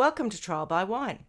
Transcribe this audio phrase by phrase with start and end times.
[0.00, 1.26] Welcome to Trial by Wine.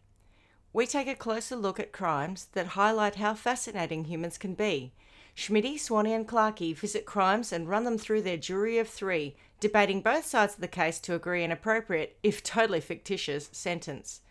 [0.71, 4.93] We take a closer look at crimes that highlight how fascinating humans can be.
[5.35, 10.01] Schmitty, Swanee, and Clarkey visit crimes and run them through their jury of three, debating
[10.01, 14.21] both sides of the case to agree an appropriate, if totally fictitious, sentence.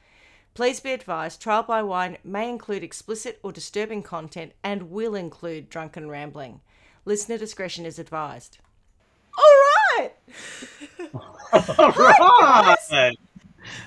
[0.55, 5.69] Please be advised Trial by Wine may include explicit or disturbing content and will include
[5.69, 6.63] drunken rambling.
[7.05, 8.57] Listener discretion is advised.
[9.37, 9.45] All
[9.99, 10.13] right!
[11.79, 13.19] All right.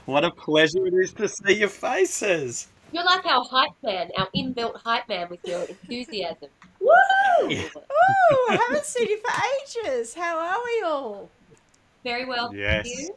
[0.05, 2.67] What a pleasure it is to see your faces.
[2.91, 6.49] You're like our hype man, our inbuilt hype man with your enthusiasm.
[6.79, 7.49] Woo!
[7.49, 7.67] Yeah.
[7.75, 9.33] Ooh, haven't seen you for
[9.87, 10.13] ages.
[10.13, 11.29] How are we all?
[12.03, 12.53] Very well.
[12.53, 12.85] Yes.
[12.85, 13.15] You.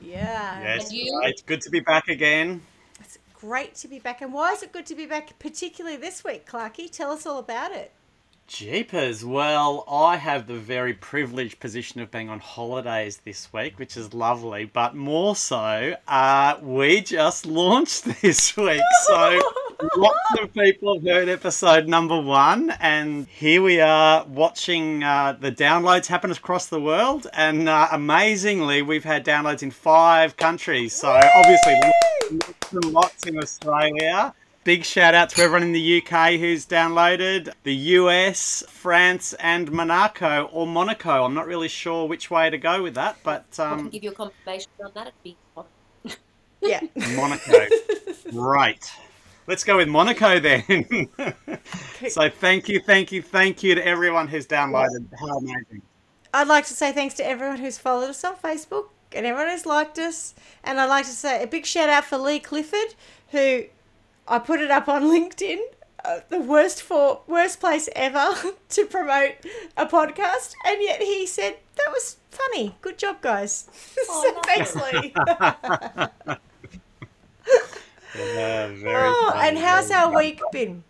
[0.00, 0.62] Yeah.
[0.62, 1.20] Yes, you?
[1.24, 2.60] it's good to be back again.
[3.00, 4.20] It's great to be back.
[4.20, 6.90] And why is it good to be back, particularly this week, Clarky?
[6.90, 7.92] Tell us all about it.
[8.46, 9.24] Jeepers.
[9.24, 14.14] Well, I have the very privileged position of being on holidays this week, which is
[14.14, 14.64] lovely.
[14.64, 18.80] But more so, uh, we just launched this week.
[19.06, 19.40] So
[19.96, 25.50] lots of people have heard episode number one, and here we are watching uh, the
[25.50, 27.26] downloads happen across the world.
[27.32, 30.94] And uh, amazingly, we've had downloads in five countries.
[30.94, 31.74] So obviously,
[32.30, 34.34] lots and lots in Australia.
[34.66, 40.50] Big shout out to everyone in the UK who's downloaded, the US, France, and Monaco
[40.52, 41.24] or Monaco.
[41.24, 44.02] I'm not really sure which way to go with that, but I can um, give
[44.02, 45.06] you a confirmation on that.
[45.06, 45.36] It'd be
[46.60, 46.80] Yeah.
[47.14, 47.52] Monaco.
[48.32, 48.90] right.
[49.46, 50.64] Let's go with Monaco then.
[52.08, 55.06] so thank you, thank you, thank you to everyone who's downloaded.
[55.16, 55.82] How amazing.
[56.34, 59.64] I'd like to say thanks to everyone who's followed us on Facebook and everyone who's
[59.64, 60.34] liked us.
[60.64, 62.96] And I'd like to say a big shout out for Lee Clifford,
[63.28, 63.66] who
[64.28, 65.58] I put it up on LinkedIn.
[66.04, 68.34] Uh, the worst for worst place ever
[68.68, 69.32] to promote
[69.76, 72.76] a podcast, and yet he said that was funny.
[72.80, 73.68] Good job, guys.
[74.08, 75.12] Oh, so thanks, Lee.
[78.16, 80.26] Yeah, very oh, funny, and how's very our funny.
[80.26, 80.84] week been?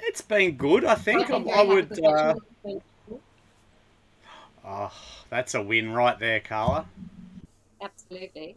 [0.00, 1.30] It's been good, I think.
[1.30, 2.04] I've I would.
[2.04, 2.34] Uh,
[4.64, 4.92] oh,
[5.30, 6.86] that's a win right there, Carla.
[7.80, 8.56] Absolutely.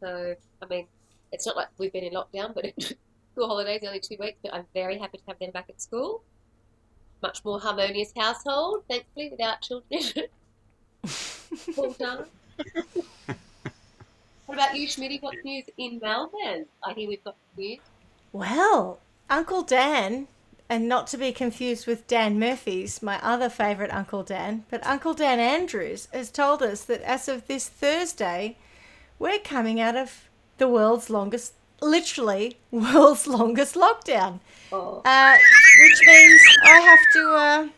[0.00, 0.86] So, I mean,
[1.32, 2.66] it's not like we've been in lockdown, but
[3.32, 4.38] school holidays only two weeks.
[4.42, 6.22] But I'm very happy to have them back at school.
[7.22, 10.00] Much more harmonious household, thankfully, without children.
[11.76, 12.24] All done.
[14.46, 15.20] what about you, Schmitty?
[15.22, 16.66] What's news in Melbourne?
[16.84, 17.78] I hear we've got news.
[18.32, 18.98] Well,
[19.30, 20.28] Uncle Dan,
[20.68, 25.14] and not to be confused with Dan Murphy's, my other favourite Uncle Dan, but Uncle
[25.14, 28.56] Dan Andrews has told us that as of this Thursday,
[29.18, 30.25] we're coming out of
[30.58, 34.40] the world's longest, literally, world's longest lockdown.
[34.72, 35.36] Oh, Uh,
[35.80, 37.72] which means I have to,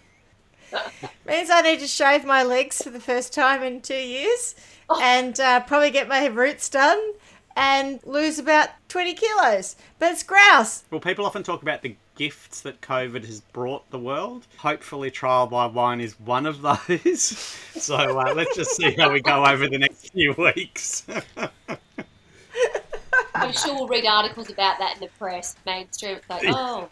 [0.72, 4.54] uh, means I need to shave my legs for the first time in two years
[5.02, 7.12] and uh, probably get my roots done
[7.56, 9.76] and lose about 20 kilos.
[9.98, 10.84] But it's grouse.
[10.90, 14.46] Well, people often talk about the gifts that COVID has brought the world.
[14.58, 17.22] Hopefully, Trial by Wine is one of those.
[17.76, 21.04] so uh, let's just see how we go over the next few weeks.
[23.40, 26.16] I'm sure we'll read articles about that in the press, mainstream.
[26.16, 26.88] It's like, oh,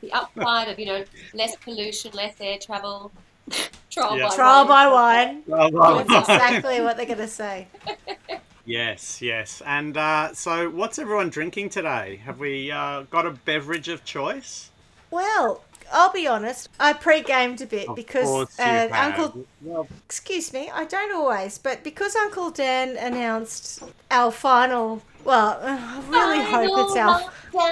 [0.00, 1.04] the upside of, you know,
[1.34, 3.12] less pollution, less air travel,
[3.90, 4.28] trial Yeah.
[4.28, 4.66] by Trial wine.
[4.66, 5.42] by wine.
[5.44, 6.36] Trial by That's Wine.
[6.40, 7.68] exactly what they're going to say.
[8.64, 9.60] Yes, yes.
[9.66, 12.20] And uh, so, what's everyone drinking today?
[12.24, 14.70] Have we uh, got a beverage of choice?
[15.10, 18.88] Well, I'll be honest, I pre-gamed a bit Of because uh.
[18.92, 25.58] Uncle Well, Excuse me, I don't always, but because Uncle Dan announced our final, well,
[25.62, 27.30] I really hope it's our.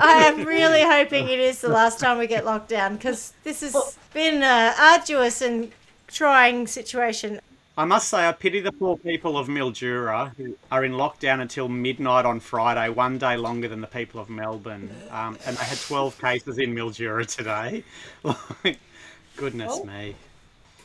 [0.00, 3.60] I am really hoping it is the last time we get locked down because this
[3.60, 5.70] has been an arduous and
[6.08, 7.40] trying situation.
[7.78, 11.68] I must say, I pity the poor people of Mildura who are in lockdown until
[11.68, 14.90] midnight on Friday, one day longer than the people of Melbourne.
[15.10, 17.84] Um, and they had 12 cases in Mildura today.
[18.22, 18.78] Like,
[19.36, 19.84] goodness Oh.
[19.84, 20.16] me.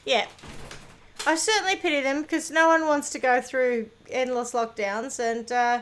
[0.05, 0.27] Yeah.
[1.25, 5.81] I certainly pity them because no one wants to go through endless lockdowns and uh,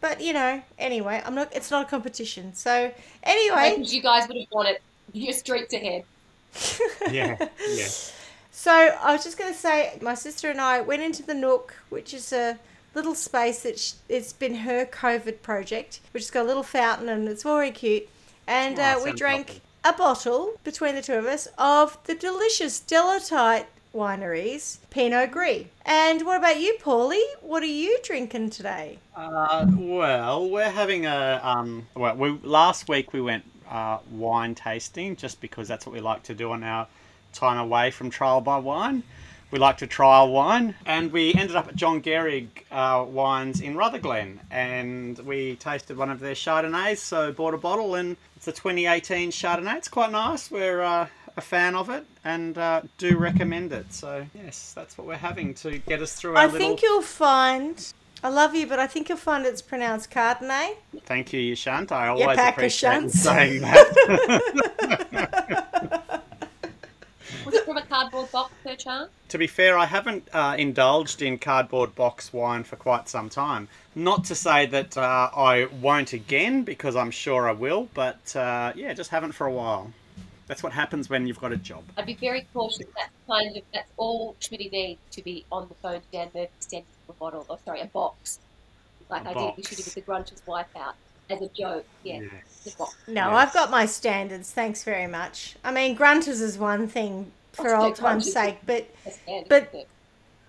[0.00, 2.52] but you know, anyway, I'm not it's not a competition.
[2.54, 2.90] So
[3.22, 4.82] anyway, Because you guys would have won it.
[5.12, 6.04] You're streaks ahead.
[7.12, 7.36] Yeah,
[7.68, 7.86] yeah.
[8.52, 11.74] So I was just going to say, my sister and I went into the Nook,
[11.88, 12.58] which is a
[12.94, 17.08] little space that sh- it's been her COVID project, which has got a little fountain
[17.08, 18.08] and it's very cute.
[18.46, 19.62] And Oh, uh, we drank lovely.
[19.84, 25.66] a bottle between the two of us of the delicious Delatite Wineries Pinot Gris.
[25.86, 27.22] And what about you, Paulie?
[27.40, 28.98] What are you drinking today?
[29.16, 31.86] Uh, well, we're having a um.
[31.94, 36.22] Well, we last week we went uh, wine tasting just because that's what we like
[36.24, 36.86] to do on our
[37.32, 39.02] time away from Trial by Wine.
[39.50, 43.76] We like to trial wine, and we ended up at John Gehrig uh, Wines in
[43.76, 46.98] Rutherglen, and we tasted one of their Chardonnays.
[46.98, 49.76] So bought a bottle, and it's a 2018 Chardonnay.
[49.76, 50.52] It's quite nice.
[50.52, 53.92] We're uh, a fan of it, and uh, do recommend it.
[53.92, 56.58] So yes, that's what we're having to get us through our I little.
[56.60, 57.92] think you'll find.
[58.22, 60.76] I love you, but I think you'll find it's pronounced Cardinay.
[61.06, 61.90] Thank you, Shant.
[61.90, 63.86] I always appreciate you saying that.
[67.50, 69.10] Was it from a cardboard box, per chance?
[69.28, 73.68] to be fair, I haven't uh, indulged in cardboard box wine for quite some time.
[73.94, 78.72] Not to say that uh, I won't again, because I'm sure I will, but uh,
[78.74, 79.92] yeah, just haven't for a while.
[80.48, 81.84] That's what happens when you've got a job.
[81.96, 82.86] I'd be very cautious.
[82.96, 86.48] That's kind of that's all Schmitty needs to be on the phone to Dan Murphy
[86.58, 88.40] sending him a bottle, or sorry, a box,
[89.08, 89.68] like A I did with box.
[89.68, 90.94] Schmitty with the Grunter's wife out
[91.30, 91.84] as a joke.
[92.02, 92.22] Yeah,
[92.64, 92.96] the box.
[93.06, 93.34] No, Yes.
[93.48, 94.50] I've got my standards.
[94.50, 95.54] Thanks very much.
[95.62, 98.88] I mean, Grunters is one thing for old time's sake, but
[99.48, 99.86] But-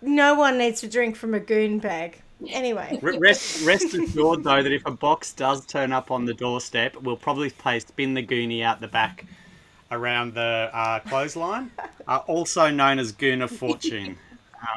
[0.01, 2.21] no one needs to drink from a goon bag.
[2.49, 6.95] Anyway, Rest, rest assured, though, that if a box does turn up on the doorstep,
[6.97, 9.25] we'll probably play Spin the Goonie out the back
[9.91, 11.69] around the uh, clothesline,
[12.07, 14.17] uh, also known as Goon of Fortune.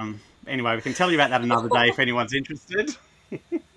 [0.01, 2.97] Um, anyway, we can tell you about that another day if anyone's interested.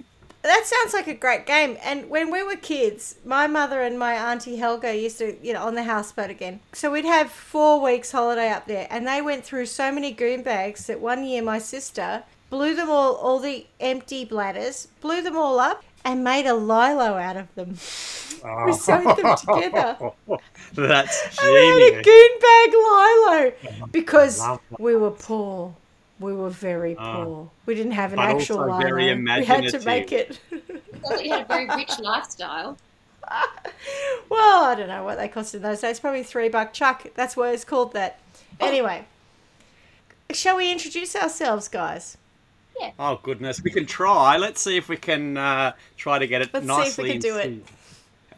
[0.47, 1.77] that sounds like a great game.
[1.83, 5.63] And when we were kids, my mother and my auntie Helga used to, you know,
[5.65, 6.59] on the houseboat again.
[6.73, 10.43] So we'd have four weeks holiday up there, and they went through so many goon
[10.43, 15.37] bags that one year my sister blew them all, all the empty bladders, blew them
[15.37, 17.75] all up, and made a lilo out of them.
[18.45, 18.65] Oh.
[18.65, 19.97] We sewed them together.
[20.73, 22.05] That's I made a genius.
[22.05, 22.73] goon bag
[23.75, 24.41] lilo because
[24.79, 25.75] we were poor.
[26.19, 27.23] We were very Ah.
[27.23, 27.51] poor.
[27.65, 28.79] We didn't have an actual also lilo.
[28.79, 30.39] very we had to make it.
[30.49, 30.63] Sounds
[31.03, 32.77] like you had a very rich lifestyle.
[34.29, 35.99] well, I don't know what they cost in those days.
[35.99, 37.05] Probably three buck chuck.
[37.15, 38.19] That's why it's called that.
[38.59, 39.05] Anyway,
[40.31, 42.17] shall we introduce ourselves, guys?
[42.79, 42.91] Yeah.
[42.99, 44.37] Oh goodness, we can try.
[44.37, 47.11] Let's see if we can uh, try to get it Let's see if we nicely.
[47.11, 47.65] can do it.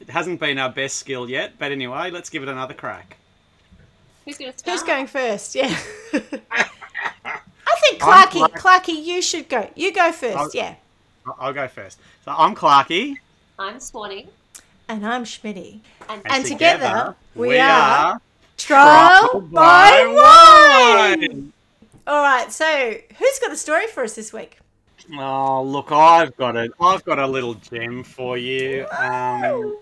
[0.02, 3.18] It hasn't been our best skill yet, but anyway, let's give it another crack.
[4.26, 4.80] Who's going to start?
[4.80, 5.56] Who's going first?
[5.56, 5.78] Yeah.
[8.02, 9.70] I think Clarky, Clarky, you should go.
[9.76, 10.76] You go first, I'll- yeah.
[11.26, 12.00] I- I'll go first.
[12.26, 13.18] So I'm Clarky,
[13.58, 14.28] I'm Swanee.
[14.88, 15.82] And I'm Schmitty.
[16.10, 18.20] And, And together, we are
[18.58, 21.54] Trial Trial by Wine.
[22.08, 24.58] All right, so who's got a story for us this week?
[25.18, 26.72] Oh, look, I've got it.
[26.82, 28.88] I've got a little gem for you.
[28.92, 29.78] Um,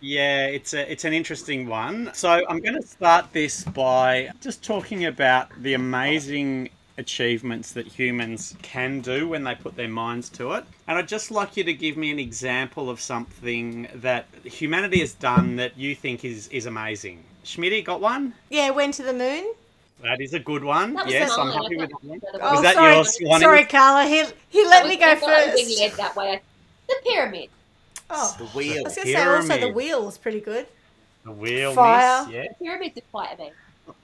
[0.00, 2.10] yeah, it's a it's an interesting one.
[2.14, 8.54] So I'm going to start this by just talking about the amazing achievements that humans
[8.62, 10.64] can do when they put their minds to it.
[10.86, 15.12] And I'd just like you to give me an example of something that humanity has
[15.14, 17.24] done that you think is is amazing.
[17.44, 18.34] Schmitty, got one?
[18.50, 19.52] Yeah, went to the moon.
[20.02, 20.94] That is a good one.
[20.94, 22.18] That Yes, I'm happy with that one.
[22.20, 23.40] the other Oh, one- that sorry, yours, Swanee?
[23.40, 24.04] sorry, Carla.
[24.08, 25.80] He he let me go I thought I was being first.
[25.80, 26.40] led that way.
[26.88, 27.48] The pyramid.
[28.12, 28.78] Oh, The wheel.
[28.78, 30.66] I was going to say also the wheel is pretty good.
[31.24, 32.24] The wheel, Fire.
[32.26, 32.42] miss, yeah.
[32.48, 33.52] The pyramids are quite amazing.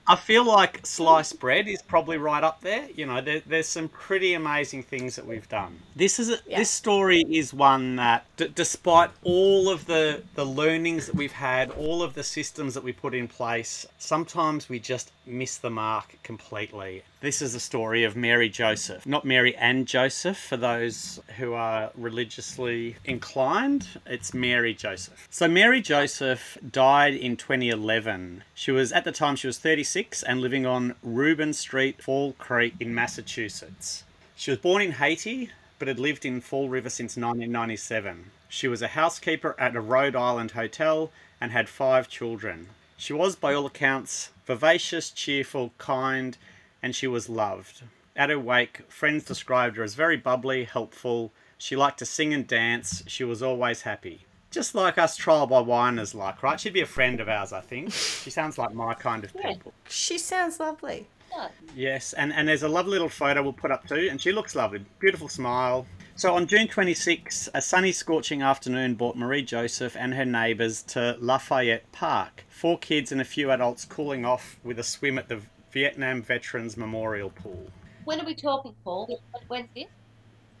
[0.09, 2.87] I feel like sliced bread is probably right up there.
[2.95, 5.79] You know, there, there's some pretty amazing things that we've done.
[5.97, 6.59] This is a, Yeah.
[6.59, 11.71] this story is one that, d- despite all of the the learnings that we've had,
[11.71, 16.17] all of the systems that we put in place, sometimes we just miss the mark
[16.23, 17.03] completely.
[17.19, 21.89] This is a story of Mary Joseph, not Mary and Joseph for those who are
[21.95, 23.87] religiously inclined.
[24.05, 25.27] It's Mary Joseph.
[25.31, 28.43] So Mary Joseph died in 2011.
[28.53, 32.75] She was at the time she was 36 and living on Reuben Street, Fall Creek
[32.79, 34.03] in Massachusetts.
[34.35, 35.49] She was born in Haiti
[35.79, 38.29] but had lived in Fall River since 1997.
[38.47, 41.11] She was a housekeeper at a Rhode Island hotel
[41.41, 42.69] and had five children.
[42.95, 46.37] She was, by all accounts, vivacious, cheerful, kind,
[46.83, 47.81] and she was loved.
[48.15, 51.31] At her wake, friends described her as very bubbly, helpful.
[51.57, 53.01] She liked to sing and dance.
[53.07, 54.26] She was always happy.
[54.57, 56.59] Just like us trial by winers like, right?
[56.59, 57.91] She'd be a friend of ours, I think.
[57.93, 59.53] She sounds like my kind of Yeah.
[59.53, 59.71] people.
[59.87, 61.07] She sounds lovely.
[61.31, 61.49] Yeah.
[61.75, 64.55] Yes, and, and there's a lovely little photo we'll put up too, and she looks
[64.55, 64.83] lovely.
[64.97, 65.85] Beautiful smile.
[66.15, 71.15] So on June 26, a sunny, scorching afternoon brought Marie Joseph and her neighbours to
[71.19, 72.43] Lafayette Park.
[72.49, 75.39] Four kids and a few adults cooling off with a swim at the
[75.71, 77.67] Vietnam Veterans Memorial Pool.
[78.05, 79.21] When are we talking, Paul?
[79.49, 79.85] When's this?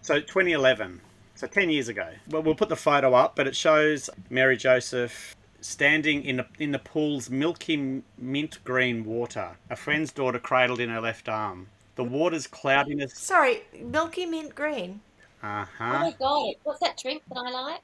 [0.03, 1.01] So 2011,
[1.37, 2.09] so 10 years ago.
[2.29, 6.71] Well, we'll put the photo up, but it shows Mary Joseph standing in the, in
[6.71, 11.67] the pool's milky mint green water, a friend's daughter cradled in her left arm.
[11.95, 13.13] The water's cloudiness.
[13.17, 15.01] Sorry, milky mint green.
[15.41, 15.65] Uh huh.
[15.65, 15.99] Oh huh.
[15.99, 17.81] my god, what's that drink that I like?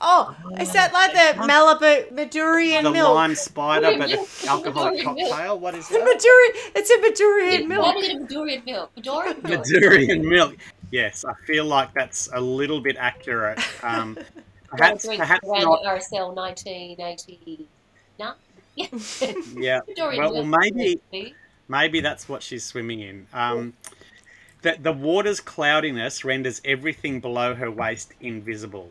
[0.00, 3.12] Oh, is that like the Malibu Madurian the milk?
[3.12, 4.28] lime spider, but Milk.
[4.46, 5.30] alcoholic Midorian milk.
[5.30, 5.58] cocktail.
[5.58, 6.04] What is The that?
[6.04, 7.82] Madurian, it's a Madurian It's milk.
[7.86, 8.92] not even Durian milk.
[9.02, 9.64] Durian milk.
[9.66, 10.56] Madurian milk.
[10.90, 13.60] Yes, I feel like that's a little bit accurate.
[13.84, 14.18] Um,
[14.68, 15.82] perhaps, Drink perhaps around not.
[15.84, 17.66] RSL 1989.
[18.18, 18.32] Yeah.
[19.54, 19.80] Yeah.
[19.96, 21.00] Well, well, maybe
[21.68, 23.26] maybe that's what she's swimming in.
[23.32, 23.74] Um,
[24.62, 28.90] that the water's cloudiness renders everything below her waist invisible.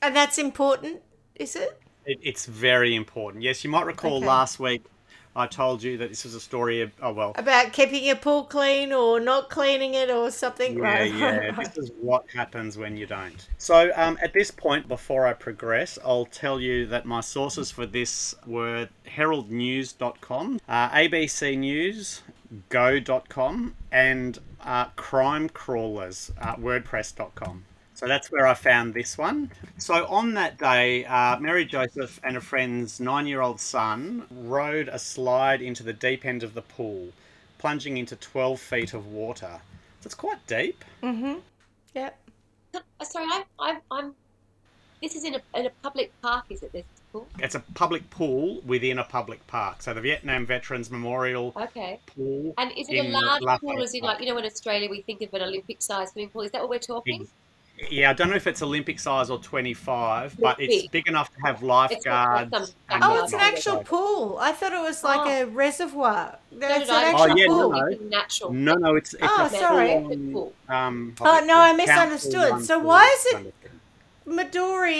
[0.00, 1.00] And that's important,
[1.36, 1.80] is it?
[2.04, 3.42] It, it's very important.
[3.42, 4.26] Yes, you might recall Okay.
[4.26, 4.82] last week
[5.34, 7.32] I told you that this was a story of oh well.
[7.36, 10.76] About keeping your pool clean or not cleaning it or something?
[10.76, 11.56] Yeah, right, yeah.
[11.62, 13.48] This is what happens when you don't.
[13.56, 17.86] So, um, at this point, before I progress, I'll tell you that my sources for
[17.86, 22.22] this were heraldnews.com, uh, ABC News,
[22.68, 27.64] go.com, and uh, crime crawlers, uh, wordpress.com.
[28.02, 29.52] So that's where I found this one.
[29.78, 34.88] So on that day, uh, Mary Joseph and a friend's nine year old son rode
[34.88, 37.10] a slide into the deep end of the pool,
[37.58, 39.60] plunging into 12 feet of water.
[40.00, 40.84] So it's quite deep.
[41.00, 41.34] Mm-hmm.
[41.94, 42.18] Yep.
[42.74, 44.16] Uh, Sorry, I, I, I'm.
[45.00, 46.72] This is in a, in a public park, is it?
[46.72, 47.28] This pool?
[47.38, 49.80] It's a public pool within a public park.
[49.80, 52.00] So the Vietnam Veterans Memorial Okay.
[52.06, 52.52] Pool.
[52.58, 55.22] And is it a large pool, as in like you know, in Australia we think
[55.22, 56.42] of an Olympic-sized swimming pool?
[56.42, 57.28] Is that what we're talking?
[57.90, 60.90] Yeah, I don't know if it's Olympic size or 25, but It's it's big.
[60.92, 62.74] big enough to have It's not like lifeguards.
[62.88, 64.38] and backyard Oh, it's an actual pool.
[64.40, 65.42] I thought it was like Oh.
[65.42, 66.38] a reservoir.
[66.52, 67.70] So That's did an actual Oh, yeah, no, pool.
[67.72, 67.86] no.
[67.86, 68.52] It's natural.
[68.52, 70.04] No, no, it's, it's Oh, a sorry.
[70.32, 70.52] Pool.
[70.68, 72.64] Um, Oh, no, I misunderstood.
[72.64, 73.46] So why is it- kind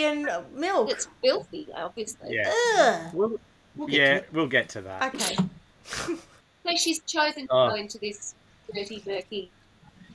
[0.05, 0.91] and milk.
[0.91, 2.35] It's filthy, obviously.
[2.35, 3.09] Yeah.
[3.13, 3.39] We'll,
[3.75, 5.15] We'll get yeah, to we'll get to that.
[5.15, 5.37] Okay.
[6.65, 7.69] So she's chosen to Oh.
[7.71, 8.35] go into this
[8.73, 9.51] dirty, murky.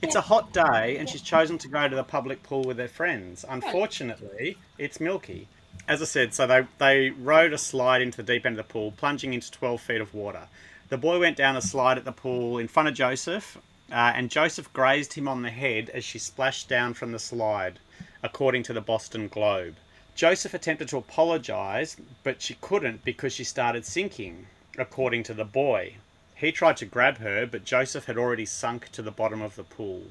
[0.01, 2.87] It's a hot day, and she's chosen to go to the public pool with her
[2.87, 3.43] friends.
[3.47, 5.49] Unfortunately, it's milky.
[5.89, 8.71] As I said, so they, they rode a slide into the deep end of the
[8.71, 10.47] pool, plunging into 12 feet of water.
[10.87, 13.57] The boy went down a slide at the pool in front of Joseph,
[13.91, 17.79] uh, and Joseph grazed him on the head as she splashed down from the slide,
[18.23, 19.75] according to the Boston Globe.
[20.15, 25.95] Joseph attempted to apologise, but she couldn't because she started sinking, according to the boy.
[26.39, 29.63] He tried to grab her, but Joseph had already sunk to the bottom of the
[29.63, 30.03] pool.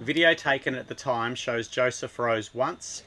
[0.00, 3.04] Video taken at the time shows Joseph rose once,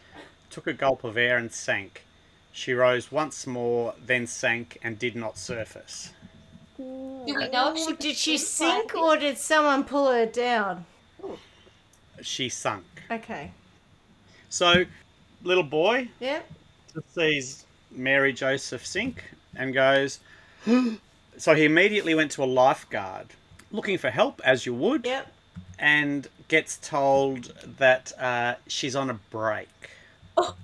[0.50, 2.06] took a gulp of air, and sank.
[2.54, 6.14] She rose once more, then sank, and did not surface.
[6.78, 6.86] Do
[7.26, 10.86] we know if she Did she sink or did someone pull her down?
[12.22, 12.86] She sunk.
[13.12, 13.52] Okay.
[14.48, 14.86] So,
[15.44, 16.50] little boy Yep.
[17.14, 19.22] sees Mary Joseph sink
[19.54, 20.22] and goes.
[21.40, 23.28] so he immediately went to a lifeguard,
[23.72, 25.06] looking for help, as you would.
[25.06, 25.34] Yep.
[25.82, 27.46] and gets told
[27.78, 29.70] that uh, she's on a break.
[30.38, 30.56] Oh.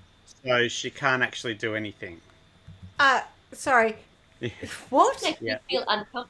[0.44, 2.20] So she can't actually do anything.
[3.00, 3.22] Uh,
[3.54, 3.96] sorry.
[4.90, 5.22] What?
[5.24, 5.54] Make Yeah.
[5.56, 6.28] me feel uncomfortable.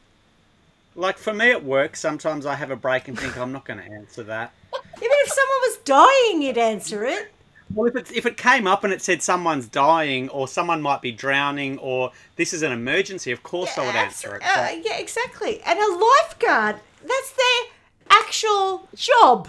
[0.95, 3.79] Like for me at work, sometimes I have a break and think I'm not going
[3.79, 4.53] to answer that.
[4.73, 7.33] Even if someone was dying, you'd answer it.
[7.73, 11.01] Well, if it, if it came up and it said someone's dying or someone might
[11.01, 14.43] be drowning or this is an emergency, of course I would answer it.
[14.43, 15.61] Uh, yeah, exactly.
[15.63, 17.71] And a lifeguard, that's their
[18.11, 19.47] actual job.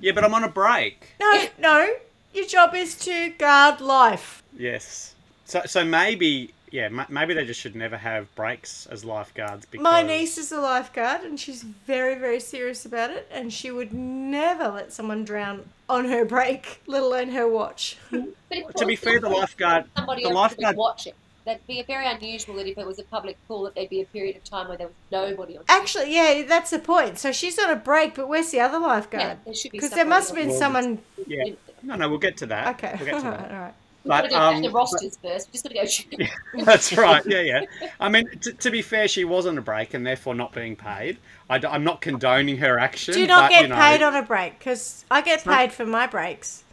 [0.00, 1.08] yeah, but I'm on a break.
[1.20, 1.94] No, no.
[2.32, 4.42] Your job is to guard life.
[4.56, 5.14] Yes.
[5.44, 9.82] So so maybe yeah m- maybe they just should never have breaks as lifeguards because
[9.84, 13.28] My niece is a lifeguard and she's very, very serious about it.
[13.30, 17.96] And she would never let someone drown on her break, let alone her watch.
[18.10, 21.12] But To be fair, the lifeguard somebody the lifeguard watching.
[21.44, 24.04] That'd be very unusual that if it was a public pool, that there'd be a
[24.04, 25.64] period of time where there was nobody on.
[25.68, 27.18] Actually, yeah, that's the point.
[27.18, 29.38] So she's on a break, but where's the other yeah, lifeguard?
[29.46, 29.78] there should be.
[29.78, 30.98] Because there must have been someone.
[31.26, 32.74] yeah no no we'll get to that.
[32.76, 33.50] Okay, We'll get all to right, that.
[33.50, 33.74] all right.
[34.08, 35.48] We've got to But, go back um, to rosters first.
[35.48, 36.26] We've just got to go.
[36.54, 37.22] Yeah, That's right.
[37.26, 37.60] Yeah, yeah.
[38.00, 40.76] I mean, t- to be fair, she was on a break and therefore not being
[40.76, 41.18] paid.
[41.50, 43.14] I, am not condoning her action.
[43.14, 44.58] Do not but, get you know, paid on a break?
[44.58, 46.64] Because I get paid for my breaks.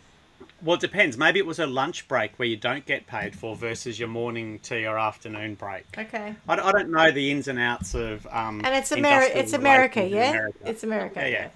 [0.61, 1.17] Well, it depends.
[1.17, 4.59] Maybe it was a lunch break where you don't get paid for versus your morning
[4.59, 5.85] tea or afternoon break.
[5.97, 6.33] Okay.
[6.47, 8.25] I, d- I don't know the ins and outs of.
[8.27, 10.29] Um, And it's Ameri- industrial It's America, relations in yeah.
[10.31, 10.57] America.
[10.65, 11.19] It's America.
[11.19, 11.49] Yeah, yeah.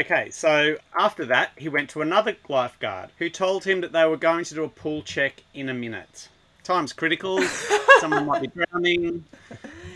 [0.00, 4.16] Okay, so after that, he went to another lifeguard who told him that they were
[4.18, 6.28] going to do a pool check in a minute.
[6.64, 7.40] Time's critical.
[8.00, 9.24] Someone might be drowning.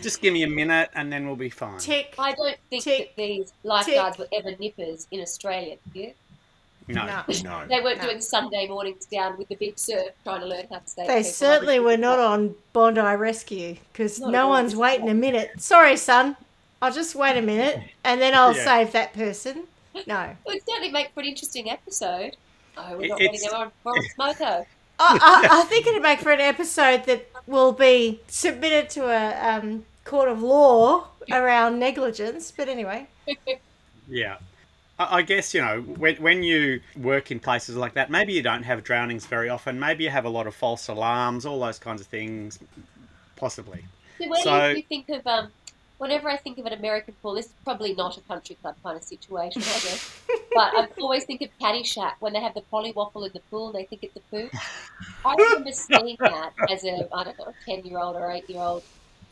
[0.01, 1.77] Just give me a minute and then we'll be fine.
[1.77, 2.15] Tick.
[2.17, 5.75] I don't think Tick, that these lifeguards were ever nippers in Australia.
[5.93, 6.13] Do you?
[6.87, 7.05] No.
[7.05, 7.23] No.
[7.43, 7.67] No.
[7.67, 8.05] They weren't No.
[8.07, 11.05] doing Sunday mornings down with the big surf, trying to learn how to stay.
[11.05, 15.51] They certainly were not on Bondi Rescue because no one's waiting a minute.
[15.61, 16.35] Sorry, son.
[16.81, 18.63] I'll just wait a minute and then I'll Yeah.
[18.65, 19.67] save that person.
[20.07, 20.21] No.
[20.23, 22.35] It would certainly make for an interesting episode.
[22.77, 24.65] Oh, we're not it's- letting them on Boris Smoko.
[25.03, 25.17] I,
[25.49, 29.83] I, I think it'd make for an episode that will be submitted to a um,
[30.05, 32.51] court of law around negligence.
[32.55, 33.07] But anyway,
[34.07, 34.37] Yeah.
[34.99, 38.43] I I guess, you know, when, when you work in places like that, maybe you
[38.43, 39.79] don't have drownings very often.
[39.79, 42.59] Maybe you have a lot of false alarms, all those kinds of things,
[43.35, 43.83] possibly.
[44.19, 45.51] So when So- you think of um,
[46.01, 48.97] whenever I think of an American pool, this is probably not a country club kind
[48.97, 50.21] of situation, I guess.
[50.51, 53.75] but I always think of Caddyshack when they have the pollywaffle in the pool and
[53.75, 54.49] they think it's a poo.
[55.25, 58.61] I remember seeing that as a I don't know ten year old or eight year
[58.61, 58.81] old,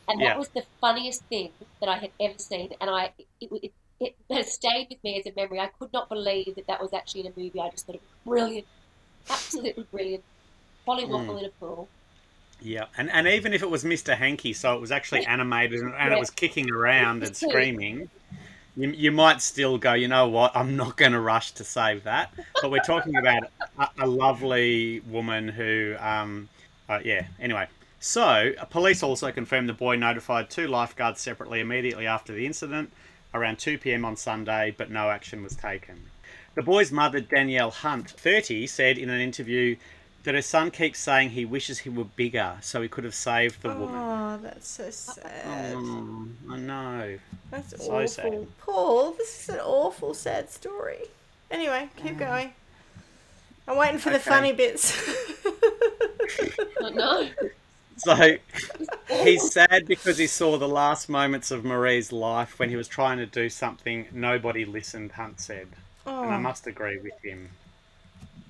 [0.07, 0.37] and that Yeah.
[0.37, 1.49] was the funniest thing
[1.79, 5.25] that I had ever seen, and I it, it, it has stayed with me as
[5.25, 5.59] a memory.
[5.59, 7.59] I could not believe that that was actually in a movie.
[7.59, 8.67] I just thought it was brilliant,
[9.27, 10.23] absolutely brilliant.
[10.87, 11.37] Pollywaffle hmm.
[11.39, 11.89] in a pool.
[12.61, 12.85] Yeah.
[12.97, 14.15] And, and even if it was Mr.
[14.15, 18.09] Hanky, so it was actually animated and, and it was kicking around and screaming,
[18.75, 22.03] you, you might still go, you know what, I'm not going to rush to save
[22.03, 22.33] that.
[22.61, 23.43] But we're talking about
[23.77, 26.49] a, a lovely woman who, um,
[26.87, 27.67] uh, yeah, anyway.
[27.99, 32.91] So, uh, police also confirmed the boy notified two lifeguards separately immediately after the incident
[33.33, 36.09] around 2 pm on Sunday, but no action was taken.
[36.55, 39.75] The boy's mother, Danielle Hunt, 30, said in an interview
[40.23, 43.61] that her son keeps saying he wishes he were bigger so he could have saved
[43.61, 43.95] the woman.
[43.95, 45.73] oh, that's so sad.
[45.75, 47.17] Oh, I know.
[47.51, 48.07] That's so awful.
[48.07, 48.47] sad.
[48.59, 51.05] Paul, this is an awful, sad story.
[51.49, 52.53] Anyway, keep going.
[53.67, 54.97] I'm waiting for the funny bits.
[56.83, 57.29] I know.
[57.99, 58.37] So
[59.09, 63.17] he's sad because he saw the last moments of Marie's life when he was trying
[63.17, 65.67] to do something nobody listened, Hunt said.
[66.05, 67.49] And I oh, must agree with him.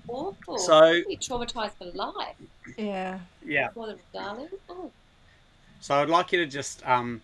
[0.09, 0.57] Awful.
[0.59, 2.36] So- Be traumatized for life.
[2.77, 3.19] yeah.
[3.45, 3.67] Yeah.
[3.69, 4.49] Poor little darling.
[4.69, 4.91] Oh.
[5.81, 7.21] So I'd like you to just um,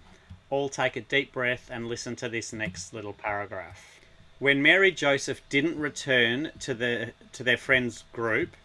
[0.49, 3.99] all take a deep breath and listen to this next little paragraph.
[4.39, 8.55] When Mary Joseph didn't return to the to their friends group,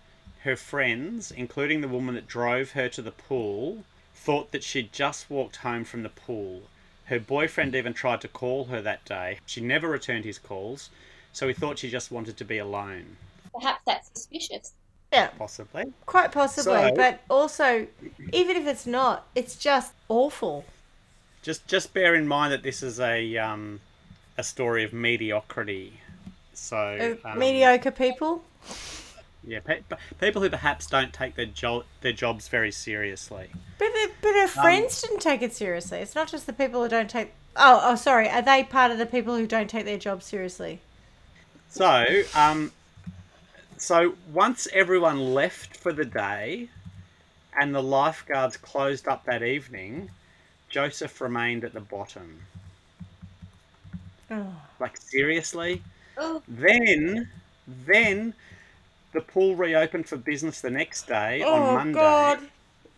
[0.42, 5.30] her friends, including the woman that drove her to the pool, thought that she'd just
[5.30, 6.62] walked home from the pool.
[7.06, 9.38] Her boyfriend even tried to call her that day.
[9.46, 10.90] She never returned his calls,
[11.32, 13.16] so he thought she just wanted to be alone.
[13.54, 14.72] Perhaps that's suspicious.
[15.12, 15.92] Yeah, Possibly.
[16.06, 16.72] quite possibly.
[16.90, 17.86] So- but also,
[18.32, 20.64] even if it's not, it's just awful.
[21.42, 23.80] Just just bear in mind that this is a um,
[24.38, 26.00] a story of mediocrity.
[26.52, 28.44] So Uh, um, mediocre people.
[29.42, 33.48] Yeah, pe- pe- people who perhaps don't take their jo- their jobs very seriously.
[33.78, 35.98] But, the, but her friends didn't take it seriously.
[35.98, 37.32] It's not just the people who don't take.
[37.56, 38.28] Oh, oh, sorry.
[38.28, 40.80] Are they part of the people who don't take their job seriously?
[41.70, 42.72] So, um,
[43.80, 46.68] so once everyone left for the day,
[47.54, 50.10] and the lifeguards closed up that evening,
[50.68, 52.42] Joseph remained at the bottom.
[54.30, 55.82] Oh, Like seriously.
[56.16, 57.28] Oh, Then,
[57.66, 58.34] then,
[59.12, 61.98] the pool reopened for business the next day oh on Monday.
[61.98, 62.48] God.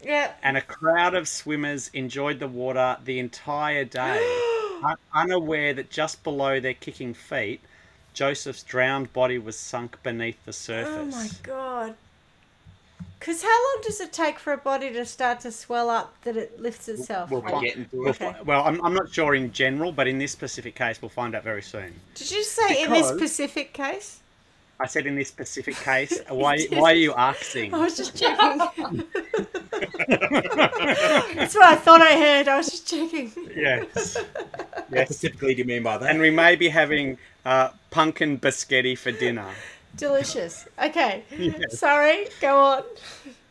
[0.02, 0.32] Yeah.
[0.42, 4.18] and a crowd of swimmers enjoyed the water the entire day,
[4.84, 7.60] un- unaware that just below their kicking feet,
[8.14, 11.14] Joseph's drowned body was sunk beneath the surface.
[11.14, 11.94] Oh my God.
[13.18, 16.36] Because how long does it take for a body to start to swell up that
[16.36, 17.30] it lifts itself?
[17.30, 18.16] We'll, We'll get into it.
[18.16, 21.34] fi- well, I'm, I'm not sure in general, but in this specific case, we'll find
[21.36, 21.94] out very soon.
[22.16, 24.18] Did you say in this specific case?
[24.80, 27.72] I said in this specific case, why, why are you asking?
[27.72, 28.58] I was just checking.
[30.08, 32.48] That's what I thought I heard.
[32.48, 33.32] I was just checking.
[33.54, 34.16] Yes.
[34.16, 35.08] What Yes.
[35.08, 36.10] specifically do you mean by that?
[36.10, 39.48] And we may be having uh, pumpkin biscotti for dinner.
[39.96, 40.66] Delicious.
[40.82, 41.24] Okay.
[41.38, 41.78] Yes.
[41.78, 42.26] Sorry.
[42.40, 42.82] Go on.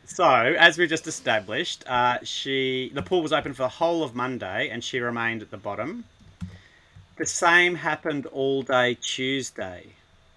[0.06, 4.15] So, as we just established, uh, she the pool was open for the whole of
[4.15, 6.04] Monday, and she remained at the bottom.
[7.17, 9.88] The same happened all day Tuesday.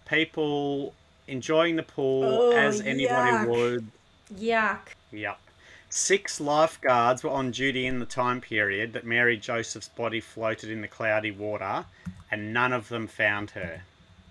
[0.06, 0.94] People
[1.26, 3.48] enjoying the pool Oh, as anybody yuck.
[3.48, 3.86] would.
[4.38, 4.78] Yuck.
[5.10, 5.40] Yep.
[5.88, 10.82] Six lifeguards were on duty in the time period that Mary Joseph's body floated in
[10.82, 11.84] the cloudy water,
[12.30, 13.82] and none of them found her.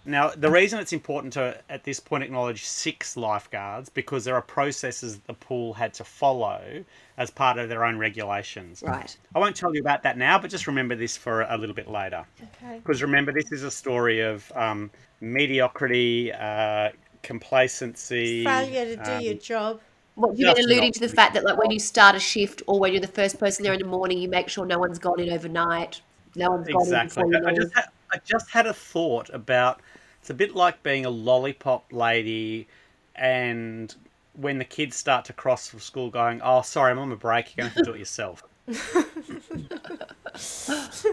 [0.06, 4.42] Now, the reason it's important to, at this point, acknowledge six lifeguards because there are
[4.42, 6.84] processes the pool had to follow
[7.18, 8.84] as part of their own regulations.
[8.86, 9.16] right.
[9.34, 11.90] I won't tell you about that now, but just remember this for a little bit
[11.90, 12.26] later.
[12.42, 12.80] Okay.
[12.80, 16.90] Because remember, this is a story of um, mediocrity, uh,
[17.22, 19.80] complacency, Failure to do um, your job.
[20.16, 22.80] What you've been alluding to the fact that like when you start a shift or
[22.80, 25.20] when you're the first person there in the morning, you make sure no one's gone
[25.20, 26.02] in overnight,
[26.36, 27.24] no one's gone Exactly.
[27.24, 29.82] in before I just, had, I just had a thought about
[30.20, 32.68] it's a bit like being a lollipop lady
[33.16, 33.94] and
[34.36, 37.56] when the kids start to cross from school going, oh, sorry, I'm on my break,
[37.56, 38.44] you're going to have to do it yourself.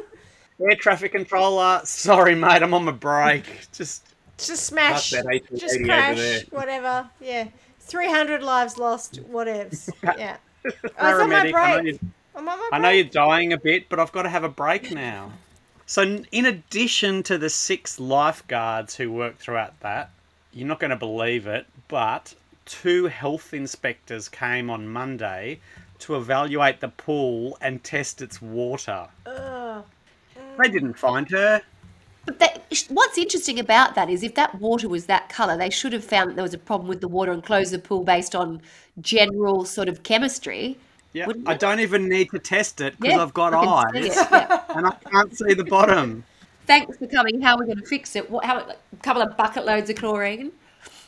[0.61, 3.45] Air traffic controller, sorry, mate, I'm on my break.
[3.73, 4.07] Just,
[4.39, 5.11] Just smash.
[5.55, 6.45] Just crash.
[6.51, 7.09] Whatever.
[7.21, 7.49] Yeah.
[7.81, 9.91] 300 lives lost, whatevs.
[10.03, 10.37] Yeah.
[10.99, 12.01] I was on my Paramedic, I break.
[12.35, 14.45] You- I'm on my I know you're dying a bit, but I've got to have
[14.45, 15.33] a break now.
[15.87, 20.11] So, in addition to the six lifeguards who worked throughout that,
[20.53, 25.59] you're not going to believe it, but two health inspectors came on Monday
[25.99, 29.09] to evaluate the pool and test its water.
[29.27, 29.85] Ugh.
[30.59, 31.63] They didn't find her.
[32.27, 35.93] But that, what's interesting about that is if that water was that colour, they should
[35.93, 38.35] have found that there was a problem with the water and closed the pool based
[38.37, 38.61] on
[39.01, 40.79] general sort of chemistry.
[41.13, 41.61] Yeah, Wouldn't I it?
[41.61, 44.29] don't even need to test it because Yeah, I've got I can see eyes it,
[44.31, 44.63] yeah.
[44.75, 46.25] and I can't see the bottom.
[46.67, 47.41] Thanks for coming.
[47.41, 48.31] How are we going to fix it?
[48.31, 48.45] What?
[48.45, 48.59] How?
[48.59, 50.53] A couple of bucket loads of chlorine.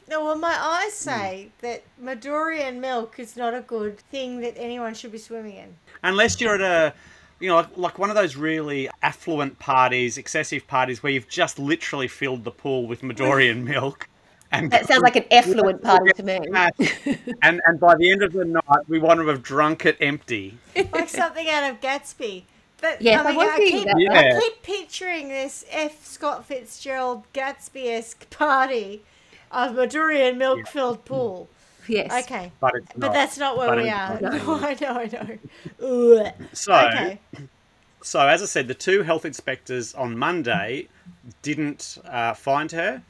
[0.08, 0.60] No, well, my Hmm.
[0.60, 5.56] eyes say that Madurian milk is not a good thing that anyone should be swimming
[5.56, 5.74] in.
[6.02, 6.94] unless you're at a
[7.40, 11.58] you know like, like one of those really affluent parties excessive parties where you've just
[11.58, 14.08] literally filled the pool with Madorian milk
[14.52, 16.38] and That sounds like an effluent party to me.
[17.42, 20.58] and and by the end of the night we want to have drunk it empty
[20.76, 22.44] Like something out of Gatsby.
[22.80, 23.86] But Yes, I I mean, was I, keep.
[23.96, 24.12] Yeah.
[24.36, 26.04] I keep picturing this F.
[26.04, 29.02] Scott Fitzgerald Gatsby-esque party
[29.52, 31.48] of Madurian milk-filled pool.
[31.88, 32.24] Yes.
[32.24, 32.50] Okay.
[32.60, 34.18] but it's But that's not where But we are.
[34.20, 36.18] No, I know, I know.
[36.26, 36.32] Ugh.
[36.52, 37.18] so Okay.
[38.02, 40.88] so as i said the two health inspectors on monday
[41.42, 43.00] didn't uh, find her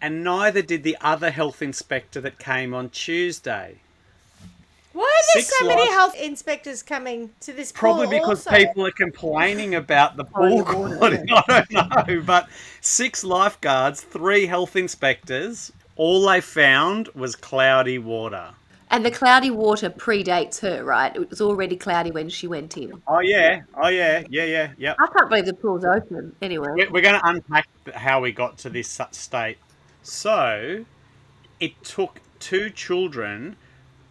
[0.00, 3.76] and neither did the other health inspector that came on tuesday
[4.92, 7.80] Why are there Six so many lives- health inspectors coming to this pool?
[7.80, 8.58] Probably pool because also?
[8.58, 11.28] people are complaining about the pool quality.
[11.48, 12.48] I don't know, but
[12.80, 18.50] six lifeguards, three health inspectors, all they found was cloudy water.
[18.90, 21.14] And the cloudy water predates her, right?
[21.14, 23.02] It was already cloudy when she went in.
[23.06, 24.94] Oh yeah, oh yeah, yeah, yeah, yeah.
[24.98, 26.34] I can't believe the pool's open.
[26.40, 26.68] Anyway.
[26.74, 29.58] We're, we're going to unpack how we got to this state.
[30.08, 30.84] So,
[31.60, 33.56] it took two children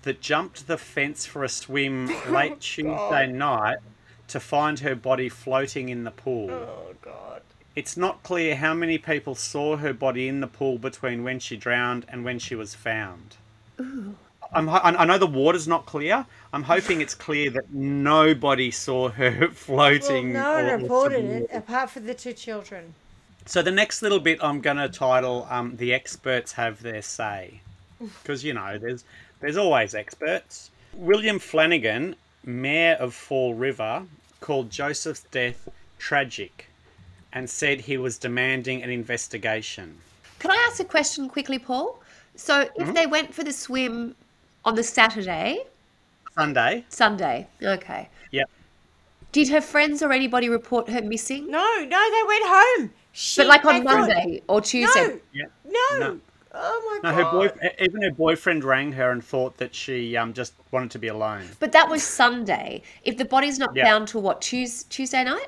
[0.04, 3.80] that jumped the fence for a swim oh, late Tuesday night
[4.28, 6.52] to find her body floating in the pool.
[6.52, 7.42] Oh God.
[7.76, 11.58] It's not clear how many people saw her body in the pool between when she
[11.58, 13.38] drowned and when she was found.
[13.80, 16.26] I'm, I I know the water's not clear.
[16.54, 20.34] I'm hoping it's clear that nobody saw her floating.
[20.34, 22.94] Well, no one or- or reported it apart from the two children.
[23.48, 27.62] So the next little bit I'm going to title um, "The Experts Have Their Say,"
[28.22, 29.04] because you know there's
[29.40, 30.70] there's always experts.
[30.94, 34.04] William Flanagan, mayor of Fall River,
[34.42, 36.70] called Joseph's death tragic,
[37.32, 39.98] and said he was demanding an investigation.
[40.40, 42.00] Can I ask a question quickly, Paul?
[42.36, 42.94] So if Mm-hmm.
[42.94, 44.16] they went for the swim
[44.66, 45.64] on the Saturday,
[46.36, 46.84] Sunday.
[46.90, 48.10] Sunday, okay.
[48.32, 48.50] Yep.
[49.32, 51.50] Did her friends or anybody report her missing?
[51.50, 52.92] No, no, they went home.
[53.20, 55.08] She, But like on thought- Monday or Tuesday?
[55.08, 55.46] No, Yeah.
[55.66, 55.98] no.
[56.00, 56.20] No.
[56.54, 57.32] Oh my No, her god.
[57.60, 61.08] boy, even her boyfriend rang her and thought that she um, just wanted to be
[61.08, 61.48] alone.
[61.60, 62.84] But that was Sunday.
[63.06, 63.86] If the body's not Yeah.
[63.86, 65.48] found till what Tues Tuesday night?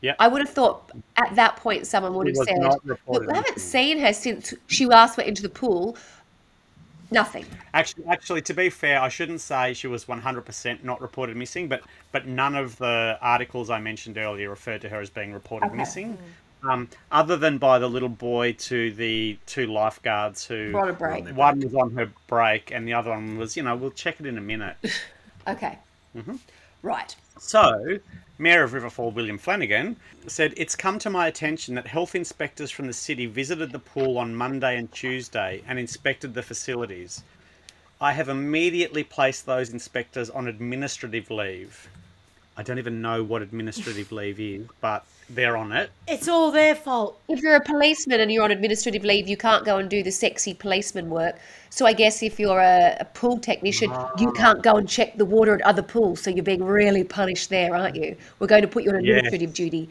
[0.00, 0.14] Yeah.
[0.18, 3.34] I would have thought at that point someone would It have said, "Look, reported we
[3.36, 5.96] haven't seen her since she last went into the pool."
[7.12, 7.46] Nothing.
[7.74, 11.82] Actually, actually, to be fair, I shouldn't say she was 100% not reported missing, but
[12.10, 15.76] but none of the articles I mentioned earlier referred to her as being reported Okay.
[15.76, 16.18] missing,
[16.62, 21.28] um, other than by the little boy to the two lifeguards who We're a break.
[21.28, 24.26] one was on her break and the other one was, you know, we'll check it
[24.26, 24.76] in a minute.
[25.48, 25.78] Okay.
[26.16, 26.36] Mm-hmm.
[26.82, 27.14] Right.
[27.38, 28.00] So,
[28.36, 29.94] Mayor of Riverfall William Flanagan
[30.26, 34.18] said, It's come to my attention that health inspectors from the city visited the pool
[34.18, 37.22] on Monday and Tuesday and inspected the facilities.
[38.00, 41.88] I have immediately placed those inspectors on administrative leave.
[42.56, 45.90] I don't even know what administrative leave is, but they're on it.
[46.08, 47.20] It's all their fault.
[47.28, 50.10] If you're a policeman and you're on administrative leave, you can't go and do the
[50.10, 51.36] sexy policeman work.
[51.68, 54.32] So I guess if you're a, a pool technician, you ah.
[54.32, 56.22] can't go and check the water at other pools.
[56.22, 58.16] So you're being really punished there, aren't you?
[58.38, 59.18] We're going to put you on Yes.
[59.18, 59.90] administrative duty.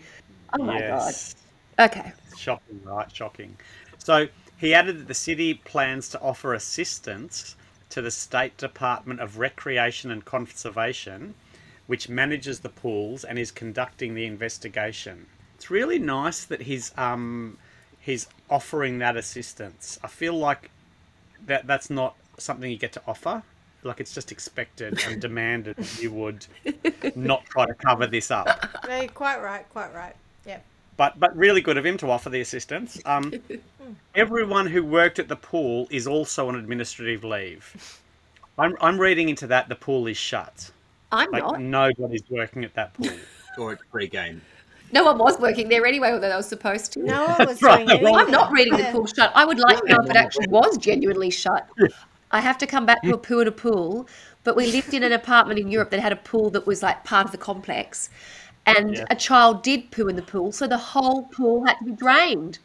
[0.58, 1.36] Oh my yes.
[1.78, 1.91] god.
[1.91, 2.13] Okay.
[2.38, 3.13] Shocking, right?
[3.13, 3.58] Shocking.
[3.99, 7.56] So he added that the city plans to offer assistance
[7.89, 11.36] to the State Department of Recreation and Conservation,
[11.88, 15.28] which manages the pools and is conducting the investigation.
[15.56, 17.58] It's really nice that he's um
[18.00, 20.00] he's offering that assistance.
[20.04, 20.69] I feel like
[21.45, 23.43] that that's not something you get to offer.
[23.84, 26.45] Like it's just expected and demanded that you would
[27.15, 28.48] not try to cover this up
[28.88, 30.15] No, you're quite right, quite right.
[30.45, 30.63] Yep.
[30.98, 33.00] but but really good of him to offer the assistance.
[33.06, 33.34] Um,
[34.15, 38.02] everyone who worked at the pool is also on administrative leave.
[38.58, 40.71] I'm I'm reading into that the pool is shut.
[41.15, 41.60] I'm Like not.
[41.60, 43.10] nobody's working at that pool.
[43.58, 44.41] Or it's pre-game.
[44.91, 46.99] No one was working there anyway, although they were supposed to.
[46.99, 48.15] No one was Right, doing anything.
[48.15, 49.32] I'm not reading the pool shut.
[49.34, 51.69] I would like to know if it actually was genuinely shut.
[52.32, 54.08] I have to come back to a poo in a pool,
[54.43, 57.06] but we lived in an apartment in Europe that had a pool that was like
[57.06, 58.10] part of the complex.
[58.65, 59.06] And Yeah.
[59.10, 62.60] a child did poo in the pool, so the whole pool had to be drained.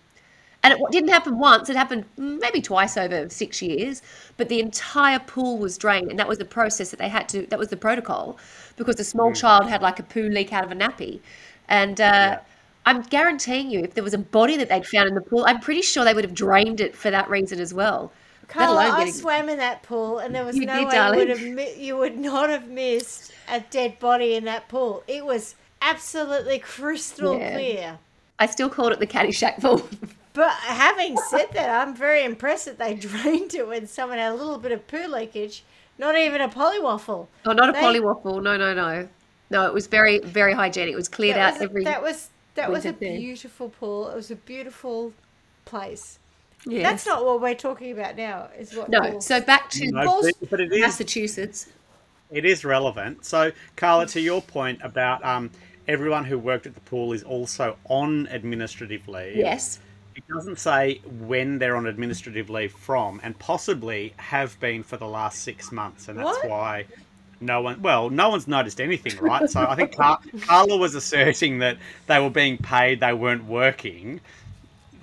[0.63, 4.03] And it didn't happen once, it happened maybe twice over six years,
[4.37, 6.11] but the entire pool was drained.
[6.11, 8.37] And that was the process that they had to, that was the protocol,
[8.77, 11.21] because the small child had like a poo leak out of a nappy.
[11.69, 12.41] And uh,
[12.85, 15.61] I'm guaranteeing you, if there was a body that they'd found in the pool, I'm
[15.61, 18.13] pretty sure they would have drained it for that reason as well.
[18.49, 21.21] Carla, I getting- swam in that pool, and there was You no did, way darling.
[21.21, 25.05] you would, have mi- you would not have missed a dead body in that pool.
[25.09, 27.53] It was absolutely crystal Yeah.
[27.55, 27.99] clear.
[28.39, 29.89] I still called it the Caddyshack pool.
[30.33, 34.35] But having said that, I'm very impressed that they drained it when someone had a
[34.35, 35.65] little bit of poo leakage.
[35.99, 37.27] Not even a pollywaffle.
[37.47, 38.43] oh, not a They- pollywaffle.
[38.43, 39.09] No, no, no.
[39.51, 40.93] No, it was very, very hygienic.
[40.93, 41.85] It was cleared That out was, every.
[41.85, 43.17] that was that was a winter thing.
[43.21, 44.09] beautiful pool.
[44.09, 45.13] It was a beautiful
[45.65, 46.19] place.
[46.67, 46.83] Yes.
[46.85, 48.49] That's not what we're talking about now.
[48.59, 51.67] Is what No, pools- so back to No, Pools- but, but it is Massachusetts.
[52.31, 53.25] it is relevant.
[53.25, 55.51] So, Carla, to your point about um,
[55.89, 59.37] everyone who worked at the pool is also on administrative leave.
[59.37, 59.81] Yes.
[60.29, 65.07] It doesn't say when they're on administrative leave from, and possibly have been for the
[65.07, 66.49] last six months, and that's What?
[66.49, 66.87] why
[67.41, 67.81] no one.
[67.81, 69.49] Well, no one's noticed anything, right?
[69.49, 74.21] So I think Car- Carla was asserting that they were being paid, they weren't working.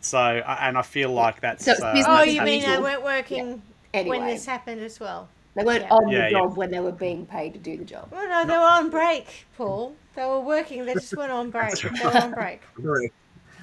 [0.01, 1.65] So, uh, and I feel like that's.
[1.65, 3.62] So uh, business oh, that's you mean they weren't working
[3.93, 4.19] Anyway.
[4.19, 5.27] when this happened as well?
[5.56, 5.93] They weren't Yeah.
[5.93, 6.30] on Yeah, the yeah.
[6.30, 8.10] job when they were being paid to do the job.
[8.12, 9.95] Well, no, they were on break, Paul.
[10.15, 10.86] They were working.
[10.86, 11.73] They just went on break.
[11.82, 12.62] They were on break.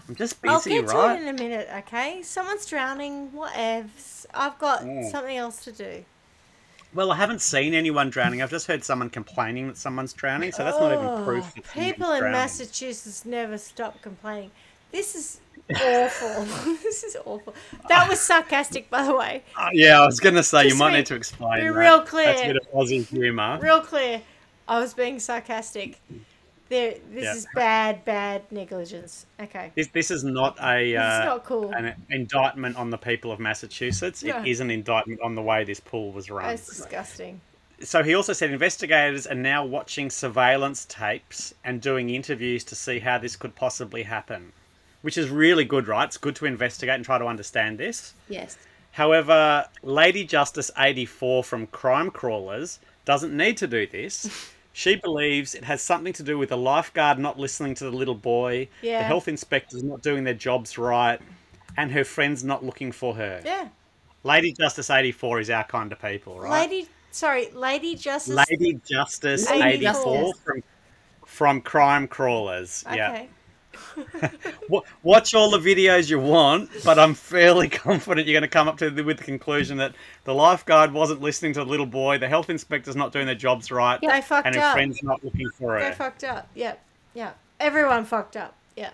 [0.08, 1.16] I'm just I'll get right?
[1.16, 2.22] to it in a minute, okay?
[2.22, 3.30] Someone's drowning.
[3.30, 4.26] Whatevs.
[4.34, 6.04] I've got something else to do.
[6.92, 8.40] Well, I haven't seen anyone drowning.
[8.42, 11.44] I've just heard someone complaining that someone's drowning, so that's not even proof.
[11.56, 12.32] Oh, That people in drowning.
[12.32, 14.50] Massachusetts never stop complaining.
[14.92, 15.40] This is
[15.82, 16.44] awful.
[16.82, 17.54] this is awful.
[17.88, 19.42] That was sarcastic, by the way.
[19.58, 21.62] Uh, yeah, I was going to say you might be- need to explain.
[21.62, 21.74] be that.
[21.74, 22.34] real That's clear.
[22.34, 23.58] a bit of Aussie humour.
[23.60, 24.20] Real clear.
[24.68, 26.00] I was being sarcastic.
[26.74, 27.34] There, this Yeah.
[27.36, 29.26] is bad, bad negligence.
[29.38, 29.70] Okay.
[29.76, 31.70] This, this is not a uh, not cool.
[31.70, 34.24] an indictment on the people of Massachusetts.
[34.24, 34.40] No.
[34.40, 36.48] It is an indictment on the way this pool was run.
[36.48, 37.40] That's disgusting.
[37.78, 42.98] So he also said investigators are now watching surveillance tapes and doing interviews to see
[42.98, 44.52] how this could possibly happen,
[45.02, 46.06] which is really good, right?
[46.08, 48.14] It's good to investigate and try to understand this.
[48.28, 48.58] Yes.
[48.90, 54.50] However, Lady Justice 84 from Crime Crawlers doesn't need to do this.
[54.76, 58.16] She believes it has something to do with the lifeguard not listening to the little
[58.16, 58.98] boy, Yeah.
[58.98, 61.20] the health inspectors not doing their jobs right,
[61.76, 63.40] and her friends not looking for her.
[63.44, 63.68] Yeah.
[64.24, 66.68] Lady Justice 84 is our kind of people, right?
[66.68, 68.34] Lady, sorry, Lady Justice.
[68.50, 69.68] Lady Justice 84.
[69.68, 70.62] 84 from,
[71.24, 72.84] from Crime Crawlers.
[72.88, 73.28] Okay.
[73.30, 73.34] Wa-
[75.02, 78.78] Watch all the videos you want, but I'm fairly confident you're going to come up
[78.78, 82.28] to the, with the conclusion that the lifeguard wasn't listening to the little boy, the
[82.28, 84.72] health inspector's not doing their jobs right, They fucked and her up.
[84.74, 85.92] friend's not looking for They her.
[85.92, 86.48] fucked up.
[86.54, 86.80] Yep.
[87.14, 87.32] Yeah.
[87.60, 88.54] Everyone fucked up.
[88.76, 88.90] Yeah.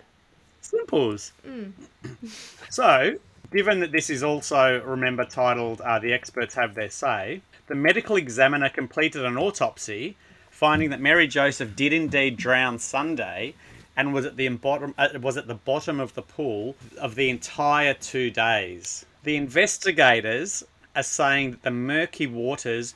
[0.61, 1.31] Simples.
[2.69, 3.15] so,
[3.51, 8.15] given that this is also, remember, titled uh, The Experts Have Their Say, the medical
[8.17, 10.15] examiner completed an autopsy,
[10.49, 13.55] finding that Mary Joseph did indeed drown Sunday
[13.95, 17.29] and was at the bottom, uh, was at the bottom of the pool of the
[17.29, 19.05] entire two days.
[19.23, 20.63] The investigators
[20.95, 22.95] are saying that the murky waters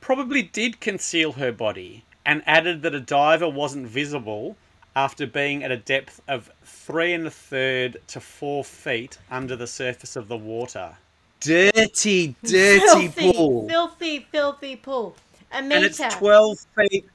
[0.00, 4.56] probably did conceal her body and added that a diver wasn't visible
[4.96, 9.66] after being at a depth of three and a third to four feet under the
[9.66, 10.96] surface of the water.
[11.40, 13.68] Dirty, dirty filthy, pool.
[13.68, 15.16] filthy, filthy pool.
[15.52, 15.76] A meter.
[15.76, 17.08] And it's 12 feet,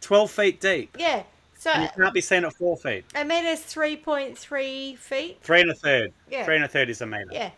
[0.00, 0.96] 12 feet deep.
[0.98, 1.22] Yeah.
[1.58, 3.04] So And you can't be seen at four feet.
[3.16, 5.38] a meter's three point three feet.
[5.42, 6.12] Three and a third.
[6.30, 6.44] Yeah.
[6.44, 7.26] Three and a third is a meter.
[7.32, 7.50] Yeah.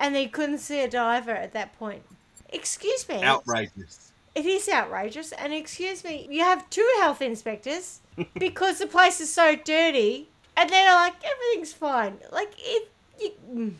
[0.00, 2.02] And they couldn't see a diver at that point.
[2.48, 3.22] Excuse me.
[3.22, 4.12] Outrageous.
[4.34, 5.32] It is outrageous.
[5.32, 8.00] And excuse me, you have two health inspectors
[8.38, 12.16] because the place is so dirty, and they're like everything's fine.
[12.32, 12.88] Like it.
[13.20, 13.72] You, mm.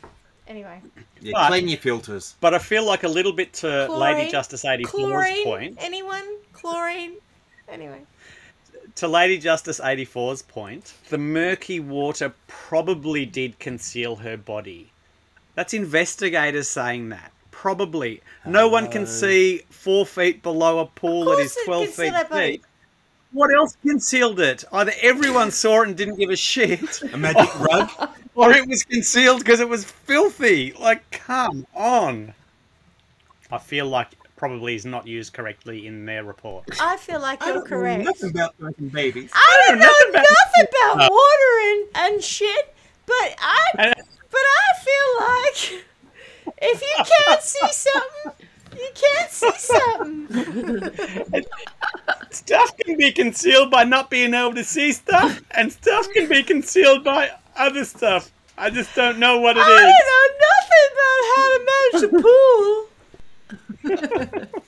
[0.47, 0.81] anyway,
[1.21, 2.37] Yeah, But- clean your filters.
[2.41, 4.17] But I feel like a little bit to Chlorine?
[4.19, 5.45] Lady Justice 84's chlorine.
[5.45, 5.77] point.
[5.81, 6.25] Anyone?
[6.53, 7.15] Chlorine.
[7.69, 8.03] Anyway.
[8.97, 14.91] To Lady Justice 84's point, the murky water probably did conceal her body.
[15.55, 17.33] That's investigators saying that.
[17.51, 18.23] Probably.
[18.47, 22.13] No one can uh, see four feet below a pool that is it 12 feet
[22.33, 22.65] deep.
[23.33, 24.65] What else concealed it?
[24.73, 27.91] Either everyone saw it and didn't give a shit, A magic rug.
[28.35, 30.73] or it was concealed because it was filthy.
[30.79, 32.35] Like, come on.
[33.51, 34.09] I feel like
[34.43, 36.65] probably is not used correctly in their report.
[36.81, 38.05] I feel like I you're don't know correct.
[38.07, 39.31] nothing about making babies.
[39.33, 42.75] I don't know know nothing nothing about- about water and, and shit,
[43.07, 43.93] but I
[44.33, 45.85] but I feel like
[46.61, 49.53] if you can't see something, you can't see
[51.29, 51.43] something.
[52.31, 56.43] stuff can be concealed by not being able to see stuff, and stuff can be
[56.43, 58.33] concealed by other stuff.
[58.59, 59.67] I just don't know what it is.
[59.69, 62.89] I don't know nothing about how to manage a pool.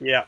[0.00, 0.24] Yeah.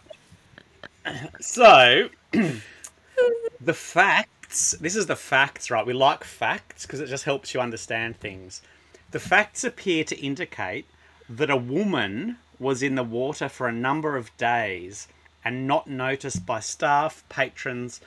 [1.40, 4.76] So, the facts.
[4.80, 5.84] This is the facts, right?
[5.84, 8.62] We like facts because it just helps you understand things.
[9.10, 10.86] The facts appear to indicate
[11.28, 15.08] that a woman was in the water for a number of days
[15.44, 18.00] and not noticed by staff, patrons,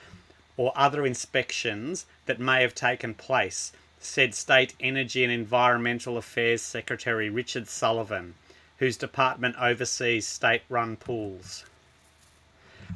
[0.55, 7.29] or other inspections that may have taken place, said State Energy and Environmental Affairs Secretary
[7.29, 8.35] Richard Sullivan,
[8.79, 11.65] whose department oversees state run pools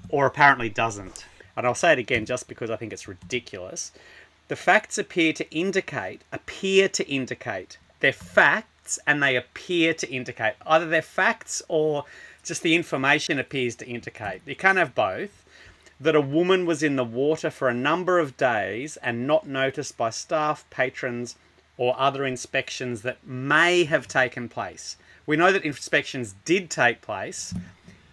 [0.10, 1.26] or apparently doesn't.
[1.56, 3.91] And I'll say it again just because I think it's ridiculous.
[4.48, 10.54] The facts appear to indicate, appear to indicate, they're facts and they appear to indicate.
[10.65, 12.06] Either they're facts or
[12.44, 14.41] just the information appears to indicate.
[14.46, 15.46] You can't have both.
[16.00, 19.98] That a woman was in the water for a number of days and not noticed
[19.98, 21.36] by staff, patrons,
[21.78, 24.98] or other inspections that may have taken place.
[25.32, 27.54] We know that inspections did take place.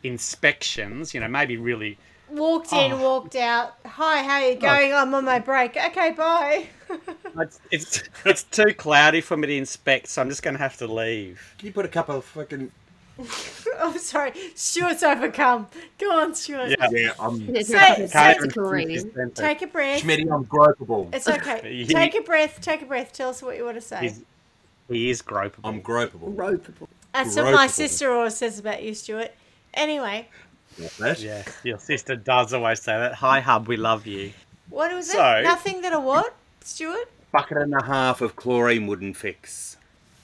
[0.05, 1.99] Inspections, you know, maybe really
[2.31, 3.03] Walked in, Oh.
[3.03, 3.75] walked out.
[3.85, 4.61] Hi, how are you oh.
[4.61, 4.93] going?
[4.95, 5.77] I'm on my break.
[5.77, 6.67] Okay, bye.
[7.41, 10.77] It's, it's it's too cloudy for me to inspect, so I'm just going to have
[10.77, 11.55] to leave.
[11.59, 12.71] Can you put a couple of fucking
[13.81, 14.33] I'm sorry.
[14.55, 15.67] Stuart's overcome.
[15.99, 16.71] Go on, Stuart.
[16.79, 16.89] Yeah.
[16.93, 17.13] yeah?
[17.19, 18.87] I'm There's Say- a say- couple even of chlorine.
[18.87, 20.03] finish this Take a breath.
[20.03, 20.33] Schmitty.
[20.33, 21.13] I'm gropable.
[21.13, 21.85] It's okay.
[21.89, 22.61] Take a breath.
[22.61, 23.13] Take a breath.
[23.13, 24.03] Tell us what you want to say.
[24.03, 24.23] He's,
[24.89, 25.65] he is gropable.
[25.65, 26.33] I'm gropable.
[26.37, 26.87] Ropeable.
[27.13, 29.33] That's what my sister always says about you, Stuart.
[29.75, 30.29] Anyway,
[30.99, 31.21] That.
[31.21, 33.15] Yeah, your sister does always say that.
[33.15, 34.33] Hi, hub, we love you.
[34.71, 35.43] what was So- it?
[35.43, 37.09] Nothing that a what, Stuart?
[37.33, 39.77] Bucket and a half of chlorine wouldn't fix.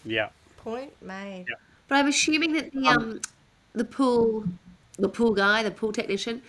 [0.05, 0.29] Yeah.
[0.59, 1.47] Point made.
[1.89, 3.21] But I'm assuming that the um
[3.75, 4.45] the pool
[4.99, 6.41] the pool guy, the pool technician,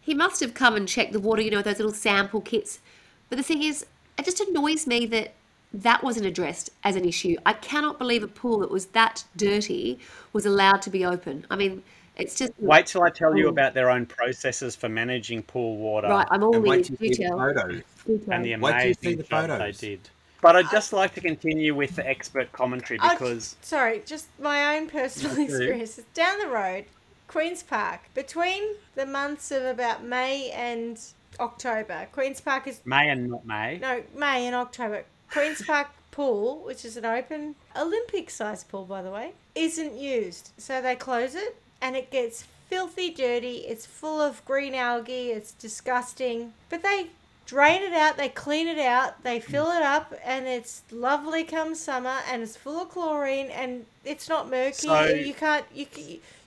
[0.00, 2.80] he must have come and checked the water, you know, those little sample kits.
[3.28, 3.86] But the thing is,
[4.18, 5.34] it just annoys me that
[5.74, 7.36] that wasn't addressed as an issue.
[7.46, 9.98] I cannot believe a pool that was that dirty
[10.32, 11.46] was allowed to be open.
[11.50, 11.82] I mean,
[12.16, 13.50] it's just Wait till I tell you Oh.
[13.50, 16.26] about their own processes for managing pool water right.
[16.30, 16.98] I'm all And wait ears.
[16.98, 17.82] till you see the photos.
[18.30, 20.00] and the Wait you see amazing the job they did.
[20.42, 24.26] But I'd uh, just like to continue with the expert commentary I- because sorry, just
[24.40, 25.44] my own personal Okay.
[25.44, 26.04] experiences.
[26.12, 26.84] Down the road,
[27.28, 28.62] Queen's Park, between
[28.94, 31.00] the months of about May and
[31.40, 33.78] October, Queen's Park is May and not May.
[33.78, 35.04] no May and October.
[35.32, 40.50] Queen's Park pool, which is an open Olympic sized pool by the way, isn't used.
[40.58, 43.64] So they close it and it gets filthy dirty.
[43.66, 45.30] It's full of green algae.
[45.30, 46.52] It's disgusting.
[46.68, 47.08] But they
[47.46, 49.50] drain it out, they clean it out, they hmm.
[49.50, 54.28] fill it up and it's lovely come summer and it's full of chlorine and it's
[54.28, 54.86] not murky.
[54.88, 55.86] So- you can't you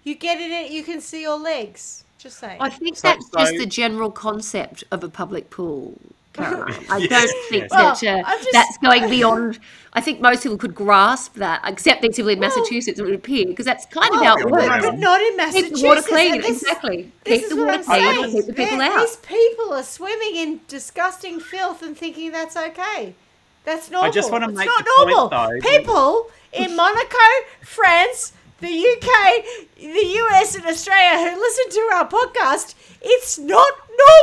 [0.04, 2.04] you get in it, you can see your legs.
[2.18, 2.62] Just saying.
[2.62, 6.00] I think So- that's just the general concept of a public pool.
[6.36, 6.86] Caroline.
[6.90, 7.72] I Yes, don't think yes.
[7.72, 9.60] that Well, uh, I'm just- that's going beyond.
[9.94, 13.14] I think most people could grasp that, except these people in Well- Massachusetts, it would
[13.16, 14.86] appear, because that's kind of Oh, how it but- works.
[14.86, 15.82] but not in Massachusetts.
[15.82, 16.10] Keep Massachusetts.
[16.10, 17.12] the water clean, this- exactly.
[17.24, 18.24] This Keep is the what water I'm clean saying.
[18.26, 19.00] and keep the people There- out.
[19.08, 23.16] These people are swimming in disgusting filth and thinking that's okay.
[23.64, 24.10] That's normal.
[24.10, 27.18] I just wanna it's make not the point, though, that- People in Monaco,
[27.64, 29.46] France, the UK,
[29.78, 33.74] the US, and Australia who listen to our podcast, it's not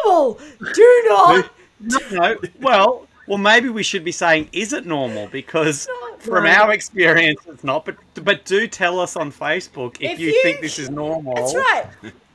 [0.05, 0.39] normal.
[0.75, 1.51] Do not.
[1.83, 2.37] No, no.
[2.61, 5.29] Well, well, maybe we should be saying, is it normal?
[5.29, 6.59] Because from Right.
[6.59, 7.85] our experience, it's not.
[7.85, 11.35] But but do tell us on Facebook if, If you, you- think this is normal.
[11.35, 11.87] That's right.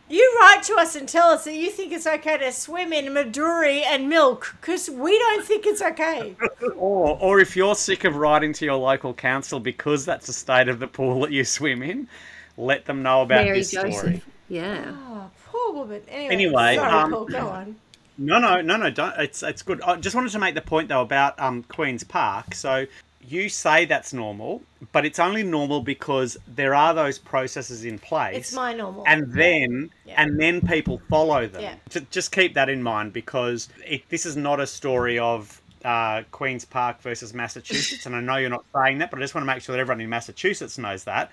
[0.09, 3.07] You write to us and tell us that you think it's okay to swim in
[3.13, 6.33] Midori and milk because we don't think it's okay.
[6.77, 10.69] Or, or if you're sick of writing to your local council because that's the state
[10.69, 12.07] of the pool that you swim in,
[12.55, 13.93] let them know about Mary this Joseph.
[13.95, 14.21] story.
[14.47, 14.93] Yeah.
[15.09, 16.01] Oh, poor woman.
[16.07, 17.75] Anyway, Anyway, sorry, um, Paul, go on.
[18.17, 18.89] No, no, no, no.
[18.89, 19.13] Don't.
[19.19, 19.81] It's it's good.
[19.81, 22.55] I just wanted to make the point though about um, Queens Park.
[22.55, 22.85] So
[23.21, 24.61] you say that's normal,
[24.93, 28.37] but it's only normal because there are those processes in place.
[28.37, 29.03] It's my normal.
[29.05, 30.21] and then Yeah.
[30.21, 31.61] and then people follow them.
[31.61, 31.75] Yeah.
[31.89, 36.23] Ju- Just keep that in mind because it, this is not a story of uh,
[36.31, 39.43] Queens Park versus Massachusetts, and I know you're not saying that, but I just want
[39.47, 41.29] to make sure that everyone in Massachusetts knows that.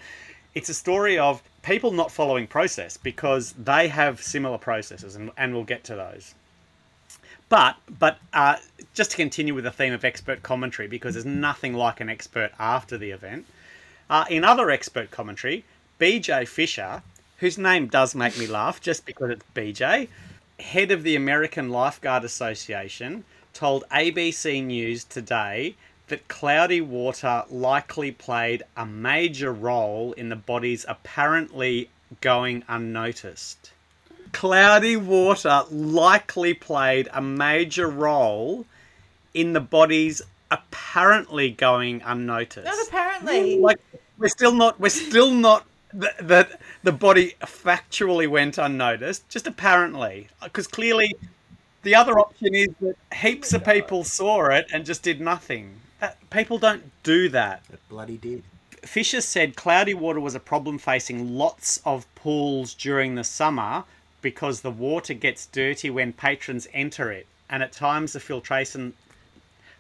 [0.55, 5.55] It's a story of people not following process because they have similar processes, and, and
[5.55, 6.35] we'll get to those.
[7.49, 8.57] But but uh,
[8.95, 12.53] just to continue with the theme of expert commentary, because there's nothing like an expert
[12.59, 13.47] after the event.
[14.11, 15.65] Uh, in other expert commentary,
[16.01, 17.03] BJ Fisher,
[17.39, 20.09] whose name does make me laugh just because it's BJ,
[20.59, 25.77] head of the American Lifeguard Association, told ABC News today
[26.09, 31.89] that cloudy water likely played a major role in the body's apparently
[32.21, 33.73] going unnoticed.
[34.35, 38.67] Cloudy water likely played a major role
[39.33, 40.21] in the bodies
[40.51, 42.67] apparently going unnoticed.
[42.67, 43.59] Not apparently.
[43.59, 43.79] like
[44.19, 50.67] we're still not we're still not that the body factually went unnoticed just apparently because
[50.67, 51.15] clearly
[51.83, 56.19] the other option is that heaps of people saw it and just did nothing that,
[56.31, 58.43] people don't do that It bloody did.
[58.83, 63.85] Fisher said cloudy water was a problem facing lots of pools during the summer
[64.25, 68.95] because the water gets dirty when patrons enter it, and at times the filtration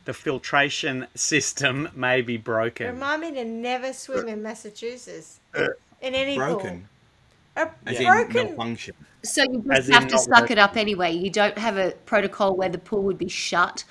[0.04, 2.88] the filtration system may be broken.
[2.88, 5.40] Remind me to never swim in Massachusetts.
[5.54, 5.68] Uh,
[6.02, 6.86] in any Broken.
[7.56, 7.64] pool.
[7.64, 8.48] A As broken.
[8.48, 8.94] malfunction.
[9.22, 10.58] So you just in have to suck working.
[10.58, 11.12] it up anyway.
[11.12, 13.84] You don't have a protocol where the pool would be shut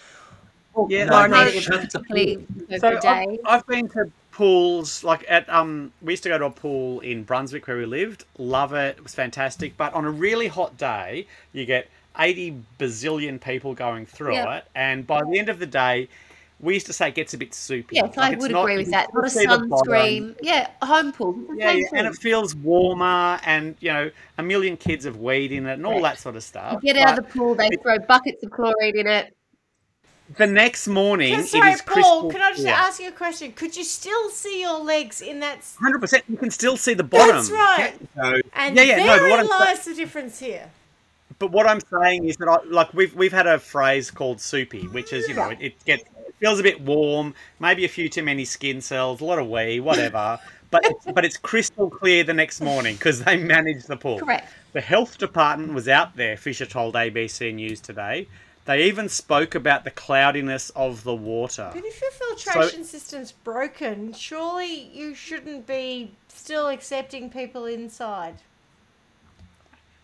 [0.75, 3.39] or Yeah, no, no, chlorinated shut the particularly for So a I've, day.
[3.45, 7.23] I've been to pools like at um we used to go to a pool in
[7.23, 8.25] Brunswick where we lived.
[8.37, 8.97] Love it.
[8.97, 9.77] It was fantastic.
[9.77, 14.57] But on a really hot day, you get 80 bazillion people going through Yeah.
[14.57, 16.09] it, and by the end of the day,
[16.59, 17.95] we used to say it gets a bit soupy.
[17.95, 19.09] Yes, Like, I would not- agree with that.
[19.13, 20.35] Not a sunscreen.
[20.41, 21.35] Yeah, a home pool.
[21.55, 25.65] Yeah, yeah, and it feels warmer, and you know, a million kids have weed in
[25.65, 26.79] it, and all that sort of stuff.
[26.83, 29.35] You get out of the pool, they throw buckets of chlorine in it.
[30.37, 32.73] The next morning, Can, sorry, is Paul, crystal can I just clear.
[32.73, 33.51] ask you a question?
[33.51, 35.59] Could you still see your legs in that?
[35.79, 37.35] Hundred percent, you can still see the bottom.
[37.35, 37.93] That's right.
[38.15, 40.69] So And Yeah, yeah, no, but therein sa- lies the difference here.
[41.39, 44.87] But what I'm saying is that, I, like, we've we've had a phrase called soupy,
[44.87, 48.09] which is you know it, it gets it feels a bit warm, maybe a few
[48.09, 50.39] too many skin cells, a lot of wee, whatever.
[50.71, 54.19] but it's, but it's crystal clear the next morning because they manage the pool.
[54.19, 54.51] Correct.
[54.73, 56.35] The health department was out there.
[56.35, 58.27] Fisher told ABC News today.
[58.65, 61.69] They even spoke about the cloudiness of the water.
[61.73, 68.35] But if your filtration system's broken, surely you shouldn't be still accepting people inside.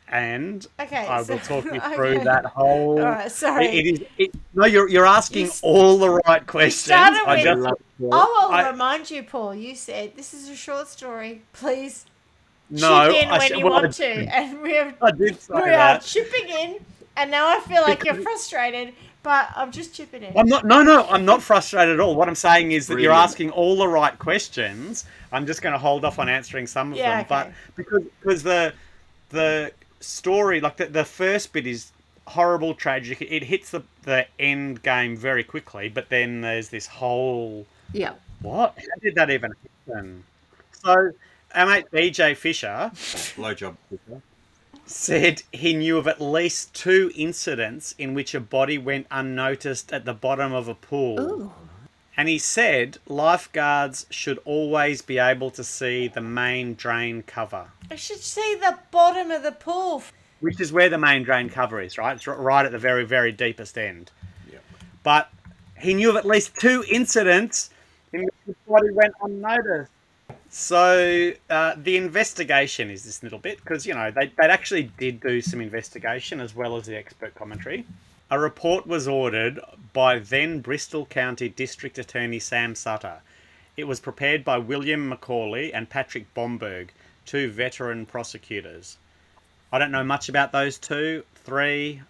[0.09, 1.95] and Okay, I so- will talk you okay.
[1.95, 2.99] through that whole.
[2.99, 3.67] All right, sorry.
[3.67, 4.07] It, it is.
[4.17, 6.91] It, no, you're you're asking You s- all the right questions.
[6.91, 8.03] I with- just, love it.
[8.03, 9.53] I will I- remind you, Paul.
[9.55, 11.43] You said this is a short story.
[11.53, 12.05] Please
[12.69, 14.05] no, chip in I when sh- you well, I- want to,
[14.35, 16.01] and we have I did say we are that.
[16.01, 16.79] chipping in,
[17.19, 18.93] and now I feel like you're frustrated,
[19.23, 20.37] but I'm just chipping in.
[20.37, 20.65] I'm not.
[20.65, 22.15] No, no, I'm not frustrated at all.
[22.15, 25.05] What I'm saying is that you're asking all the right questions.
[25.31, 28.43] I'm just going to hold off on answering some of Yeah, them, but because because
[28.43, 28.73] the
[29.29, 31.91] the story, like the, the first bit, is
[32.27, 33.21] horrible, tragic.
[33.21, 38.13] It hits the the end game very quickly, but then there's this whole Yeah.
[38.41, 38.75] what?
[38.77, 39.51] How did that even
[39.87, 40.23] happen?
[40.71, 41.11] So,
[41.53, 42.91] our mate BJ Fisher
[43.37, 43.75] Low job.
[43.89, 44.21] Peter.
[44.89, 50.03] Said he knew of at least two incidents in which a body went unnoticed at
[50.03, 51.19] the bottom of a pool.
[51.19, 51.53] Ooh.
[52.17, 57.95] And he said lifeguards should always be able to see the main drain cover, I
[57.95, 60.03] should see the bottom of the pool.
[60.39, 62.15] which is where the main drain cover is, right?
[62.15, 64.11] It's right at the very, very deepest end.
[64.51, 64.63] Yep.
[65.03, 65.29] But
[65.79, 67.69] he knew of at least two incidents
[68.11, 69.91] in which the body went unnoticed.
[70.51, 75.21] So uh, the investigation is this little bit because you know they they actually did
[75.21, 77.85] do some investigation as well as the expert commentary.
[78.31, 79.59] A report was ordered
[79.93, 83.21] by then Bristol County District Attorney Sam Sutter.
[83.77, 86.89] It was prepared by William Macaulay and Patrick Bomberg,
[87.25, 88.97] two veteran prosecutors.
[89.71, 92.01] I don't know much about those two, three,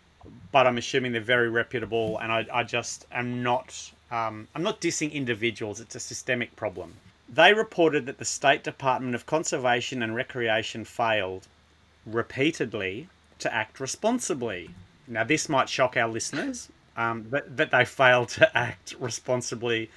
[0.54, 3.92] but I'm assuming they're very reputable, and I, I just am not.
[4.12, 5.82] Um, I'm not dissing individuals.
[5.82, 6.94] It's a systemic problem.
[7.32, 11.48] They reported that the State Department of Conservation and Recreation failed
[12.06, 13.08] repeatedly
[13.40, 14.72] to act responsibly.
[15.08, 19.90] Now, this might shock our listeners um, that, that they failed to act responsibly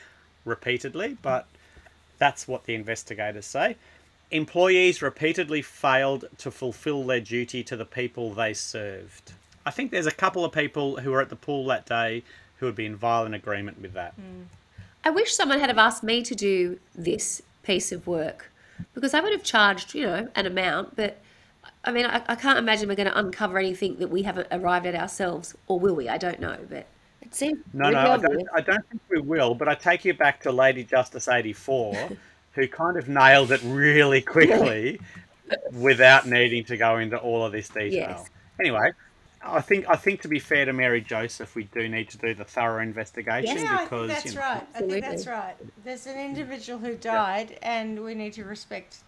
[0.45, 1.47] repeatedly, but
[2.19, 3.77] that's what the investigators say.
[4.31, 9.33] Employees repeatedly failed to fulfill their duty to the people they served.
[9.67, 12.23] I think there's a couple of people who were at the pool that day
[12.59, 14.15] who would be in violent agreement with that.
[15.05, 18.53] I wish someone had have asked me to do this piece of work
[18.95, 20.97] because I would have charged, you know, an amount.
[20.97, 21.19] But
[21.85, 24.87] I mean, I, I can't imagine we're going to uncover anything that we haven't arrived
[24.87, 26.09] at ourselves, or will we?
[26.09, 26.87] I don't know, but
[27.21, 30.15] it seems No, no, I don't, I don't think we will, but I take you
[30.15, 32.11] back to Lady Justice 84,
[32.53, 35.01] who kind of nailed it really quickly
[35.73, 37.91] without needing to go into all of this detail.
[37.93, 38.31] Yes.
[38.61, 38.93] Anyway,
[39.45, 42.35] I think I think to be fair to Mary Joseph, we do need to do
[42.35, 44.67] the thorough investigation Yeah, I think that's you know, right.
[44.75, 45.55] I think that's right.
[45.85, 46.27] There's an mm.
[46.27, 48.99] individual who died, and we need to respect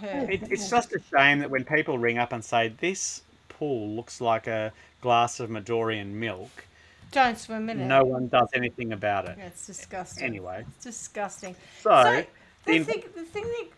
[0.00, 0.26] her.
[0.30, 4.20] It, it's just a shame that when people ring up and say this pool looks
[4.20, 6.66] like a glass of Midori and milk,
[7.12, 7.86] Don't swim in it.
[7.86, 9.36] no one does anything about it.
[9.38, 10.24] That's disgusting.
[10.24, 11.54] Anyway, It's disgusting.
[11.80, 12.26] so, So, the
[12.64, 13.68] the in- thing, the thing that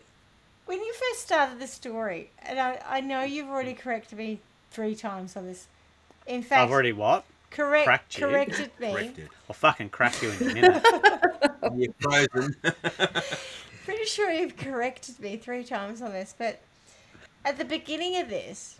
[0.65, 4.39] when you first started the story, and I, I know you've already corrected me
[4.71, 5.67] three times on this.
[6.29, 7.25] In fact, I've already what?
[7.49, 8.27] correct, cracked you.
[8.27, 8.91] corrected me.
[8.93, 9.29] Corrected.
[9.49, 10.85] I'll fucking crack you in a minute.
[11.75, 12.55] You're frozen.
[13.85, 16.61] Pretty sure you've corrected me three times on this, but
[17.43, 18.79] at the beginning of this,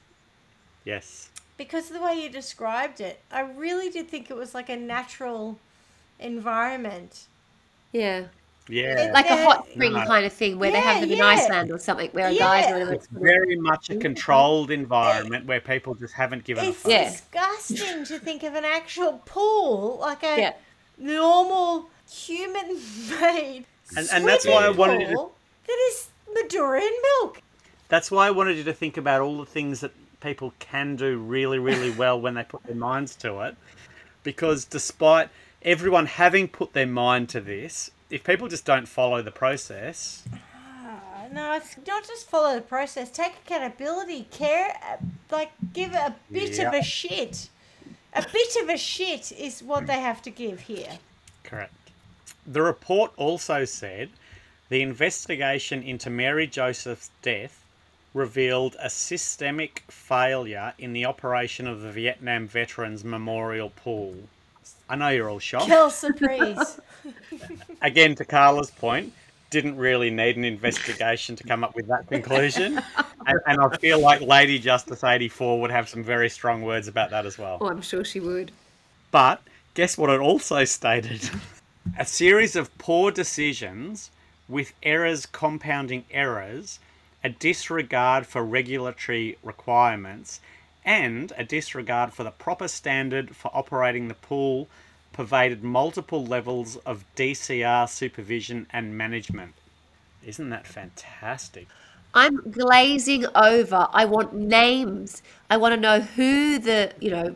[0.86, 1.30] yes.
[1.58, 4.78] because of the way you described it, I really did think it was like a
[4.78, 5.58] natural
[6.20, 7.26] environment.
[7.92, 8.26] Yeah.
[8.70, 9.10] Yeah.
[9.14, 10.06] Like a hot spring No.
[10.06, 11.26] kind of thing where they have them in yeah.
[11.26, 12.62] Iceland or something where a Yeah.
[12.62, 16.82] geyser and It's very much a controlled environment where people just haven't given a It's
[16.82, 16.92] fuck.
[16.92, 17.10] Yeah.
[17.10, 20.54] disgusting to think of an actual pool, like a Yeah.
[20.98, 23.66] normal human-made
[23.98, 25.36] And- and that's why I swimming wanted you to- pool
[25.68, 27.42] that is Midori and milk.
[27.88, 31.18] That's why I wanted you to think about all the things that people can do
[31.18, 33.56] really, really well when they put their minds to it.
[34.22, 35.30] Because despite
[35.64, 41.28] everyone having put their mind to this, if people just don't follow the process, Uh,
[41.32, 43.10] No, it's not just follow the process.
[43.12, 44.98] Take accountability, care, uh,
[45.30, 47.50] like give a bit of a shit.
[48.16, 50.98] A bit of a shit is what they have to give here.
[51.44, 51.74] correct.
[52.48, 54.10] The report also said
[54.70, 57.64] the investigation into Mary Joseph's death
[58.16, 64.16] revealed a systemic failure in the operation of the Vietnam Veterans Memorial Pool.
[64.90, 65.68] I know you're all shocked.
[65.68, 66.80] Kill surprise.
[67.82, 69.14] again to Carla's point,
[69.50, 72.82] didn't really need an investigation to come up with that conclusion.
[73.28, 77.10] and, and I feel like Lady Justice 84 would have some very strong words about
[77.12, 77.58] that as well.
[77.62, 78.52] Oh, I'm sure she would.
[79.12, 79.42] But
[79.74, 81.30] guess what it also stated?
[81.98, 84.12] A series of poor decisions
[84.48, 86.80] with errors compounding errors,
[87.24, 90.42] a disregard for regulatory requirements,
[90.90, 94.68] and a disregard for the proper standard for operating the pool
[95.14, 99.54] pervaded multiple levels of DCR supervision and management.
[100.26, 101.68] Isn't that fantastic?
[102.16, 103.88] I'm glazing over.
[103.94, 105.22] I want names.
[105.52, 107.36] I want to know who the, you know,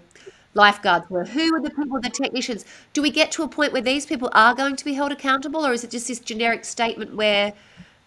[0.55, 1.25] lifeguards were.
[1.25, 2.65] Who are the people, the technicians?
[2.93, 5.63] Do we get to a point where these people are going to be held accountable,
[5.63, 7.53] or is it just this generic statement where,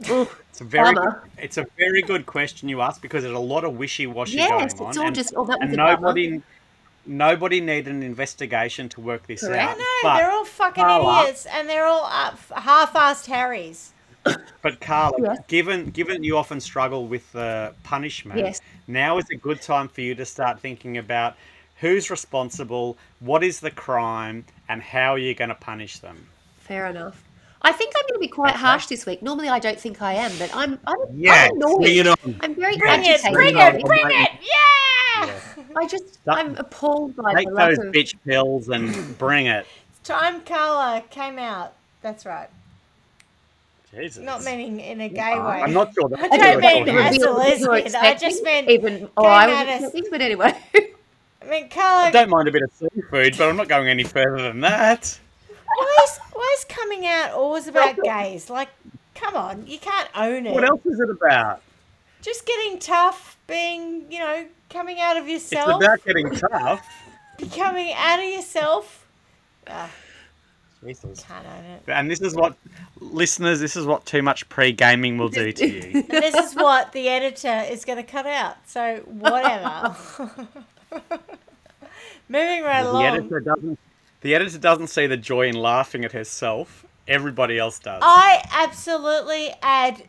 [0.00, 1.22] It's a very Bummer.
[1.38, 4.48] it's a very good question you ask because there's a lot of wishy washy Yes,
[4.50, 4.88] going on.
[4.90, 5.96] it's all and, just, oh, that was and a bummer.
[5.96, 6.42] nobody
[7.06, 9.62] nobody needed an investigation to work this Correct.
[9.72, 9.78] out.
[9.78, 13.92] No, but, they're all fucking Carla- idiots, and they're all uh, half-assed Harrys.
[14.62, 15.38] but Carla, Yes.
[15.46, 18.60] given given you often struggle with the punishment, Yes.
[18.88, 21.36] now is a good time for you to start thinking about
[21.80, 26.26] who's responsible, what is the crime, and how are you going to punish them.
[26.58, 27.22] fair enough.
[27.66, 29.22] I think I'm going to be quite harsh this week.
[29.22, 31.80] Normally, I don't think I am, but I'm, I'm, Yes, I'm annoyed.
[31.80, 32.16] Bring it on.
[32.40, 33.32] I'm very Bring it, agitated.
[33.32, 35.34] bring it, bring it, yeah!
[35.76, 37.92] I just, That- I'm appalled by Take the lack those of.
[37.92, 39.66] bitch pills and bring it.
[40.04, 41.72] Time Carla came out.
[42.02, 42.48] That's right.
[43.92, 44.22] Jesus.
[44.22, 45.62] Not meaning in a gay way.
[45.62, 46.08] I'm not sure.
[46.16, 47.96] I don't mean talking as a lesbian.
[47.96, 49.08] I just meant even.
[49.16, 50.54] Oh, I was as- expecting, but anyway.
[51.42, 52.04] I mean, Carla.
[52.04, 55.18] I don't mind a bit of seafood, but I'm not going any further than that.
[55.76, 58.48] Why is, why is coming out always about gays?
[58.48, 58.68] Like,
[59.14, 60.54] come on, you can't own it.
[60.54, 61.62] What else is it about?
[62.22, 65.80] Just getting tough, being, you know, coming out of yourself.
[65.80, 66.86] It's yourself, about getting tough.
[67.38, 69.06] Becoming out of yourself.
[69.68, 69.90] Ah,
[70.82, 71.22] Jesus.
[71.22, 71.82] can't own it.
[71.88, 72.56] And this is what,
[73.00, 75.90] listeners, this is what too much pre gaming will do to you.
[75.94, 78.56] And this is what the editor is going to cut out.
[78.66, 79.94] So whatever.
[82.28, 83.04] Moving right the along.
[83.04, 83.78] editor doesn't.
[84.26, 86.84] The editor doesn't see the joy in laughing at herself.
[87.06, 88.00] Everybody else does.
[88.04, 90.08] I absolutely add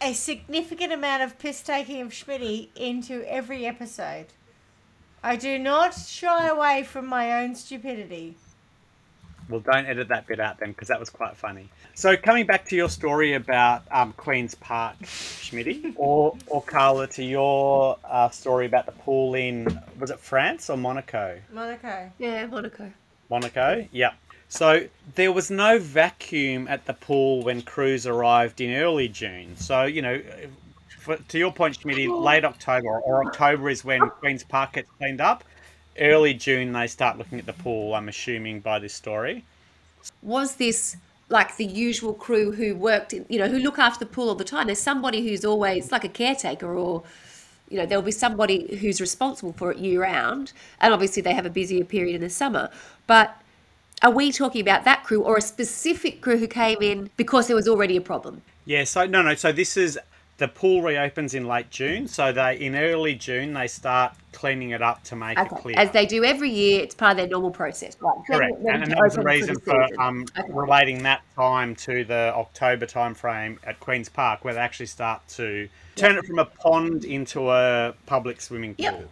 [0.00, 4.26] a significant amount of piss taking of Schmitty into every episode.
[5.22, 8.34] I do not shy away from my own stupidity.
[9.48, 11.68] Well, don't edit that bit out then, because that was quite funny.
[11.94, 17.24] So, coming back to your story about um, Queens Park, Schmitty, or or Carla, to
[17.24, 21.38] your uh, story about the pool in was it France or Monaco?
[21.52, 22.10] Monaco.
[22.18, 22.92] yeah, Monaco.
[23.30, 24.12] Monaco, yeah.
[24.48, 29.56] So there was no vacuum at the pool when crews arrived in early June.
[29.56, 30.20] So you know,
[30.88, 35.20] for, to your point, Schmitty, late October or October is when Queens Park gets cleaned
[35.20, 35.44] up.
[35.98, 37.94] Early June they start looking at the pool.
[37.94, 39.44] I'm assuming by this story.
[40.22, 40.96] was this
[41.28, 44.44] like the usual crew who worked you know who look after the pool all the
[44.44, 47.02] time there's somebody who's always like a caretaker or
[47.68, 51.44] you know there'll be somebody who's responsible for it year round and obviously they have
[51.44, 52.70] a busier period in the summer
[53.08, 53.42] but
[54.02, 57.56] are we talking about that crew or a specific crew who came in because there
[57.56, 58.84] was already a problem Yeah.
[58.84, 59.34] So no, no.
[59.34, 59.98] So this is
[60.38, 64.82] the pool reopens in late June, so they in early June they start cleaning it
[64.82, 65.74] up to make it clear.
[65.78, 67.96] As they do every year, it's part of their normal process.
[68.00, 68.14] Right.
[68.26, 70.52] Correct, and, and that was the reason for um, Okay.
[70.52, 75.68] relating that time to the October timeframe at Queens Park, where they actually start to
[75.94, 78.84] turn it from a pond into a public swimming pool.
[78.84, 79.08] Yep.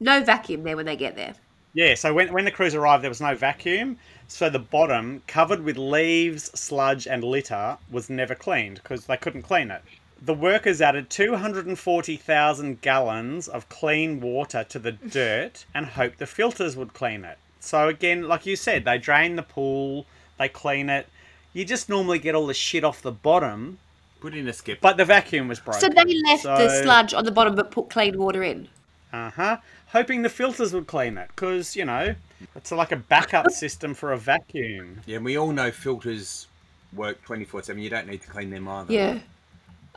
[0.00, 1.34] No vacuum there when they get there.
[1.74, 3.98] Yeah, so when, when the crews arrived, there was no vacuum.
[4.26, 9.42] So the bottom, covered with leaves, sludge, and litter, was never cleaned because they couldn't
[9.42, 9.82] clean it.
[10.20, 16.76] The workers added 240,000 gallons of clean water to the dirt and hoped the filters
[16.76, 17.38] would clean it.
[17.60, 20.06] So, again, like you said, they drain the pool,
[20.38, 21.06] they clean it.
[21.52, 23.78] You just normally get all the shit off the bottom,
[24.20, 24.80] Put in a skip.
[24.80, 25.80] but the vacuum was broken.
[25.80, 28.68] So they left the sludge on the bottom but put clean water in.
[29.12, 29.56] Uh huh.
[29.88, 32.14] Hoping the filters would clean it, because you know
[32.54, 35.00] it's like a backup system for a vacuum.
[35.06, 36.46] yeah, and we all know filters
[36.92, 37.80] work 24 7.
[37.82, 38.92] You don't need to clean them either.
[38.92, 39.18] Yeah.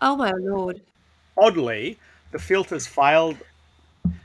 [0.01, 0.81] Oh my lord.
[1.37, 1.97] Oddly,
[2.31, 3.37] the filters failed.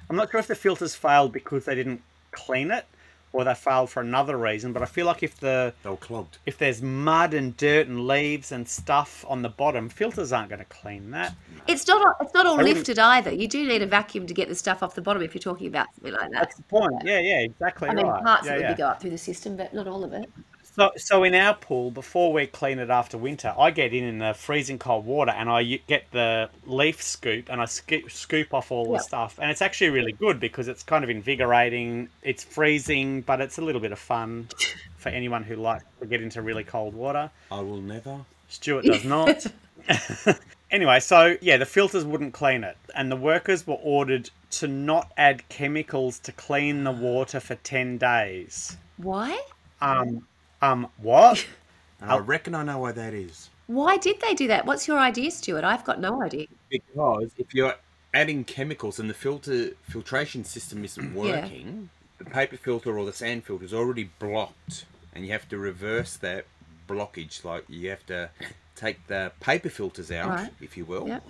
[0.09, 2.87] I'm not sure if the filters failed because they didn't clean it,
[3.33, 4.73] or they failed for another reason.
[4.73, 6.39] But I feel like if the They were clogged.
[6.47, 10.61] if there's mud and dirt and leaves and stuff on the bottom, filters aren't going
[10.61, 11.35] to clean that.
[11.67, 13.33] It's not all, it's not all I wouldn't- lifted either.
[13.33, 15.67] You do need a vacuum to get the stuff off the bottom if you're talking
[15.67, 16.33] about something like that.
[16.33, 16.95] That's the point.
[17.05, 18.77] Yeah, yeah, exactly I mean, parts yeah, of it yeah.
[18.77, 20.31] go up through the system, but not all of it.
[20.77, 24.19] So, so in our pool, before we clean it after winter, I get in in
[24.19, 28.71] the freezing cold water and I get the leaf scoop and I scoop, scoop off
[28.71, 28.99] all Yeah.
[28.99, 29.39] the stuff.
[29.41, 32.11] And it's actually really good because it's kind of invigorating.
[32.23, 34.49] It's freezing, but it's a little bit of fun
[34.99, 37.31] for anyone who likes to get into really cold water.
[37.51, 38.27] I will never.
[38.49, 39.47] Stuart does not.
[40.71, 45.11] anyway, so yeah, the filters wouldn't clean it, and the workers were ordered to not
[45.17, 48.77] add chemicals to clean the water for 10 days.
[48.99, 49.41] Why?
[49.81, 50.27] Um,
[50.63, 51.47] um, what?
[52.01, 53.49] I reckon I know why that is.
[53.67, 54.67] Why did they do that?
[54.67, 55.65] What's your idea, Stuart?
[55.65, 56.47] I've got no idea.
[56.71, 57.75] Because if you're
[58.15, 61.89] adding chemicals and the filter filtration system isn't working,
[62.19, 64.85] the paper filter or the sand filter is already blocked,
[65.15, 66.45] and you have to reverse that
[66.89, 67.45] blockage.
[67.45, 68.31] Like you have to
[68.77, 70.51] take the paper filters out, Right.
[70.61, 71.09] if you will.
[71.09, 71.25] Yep.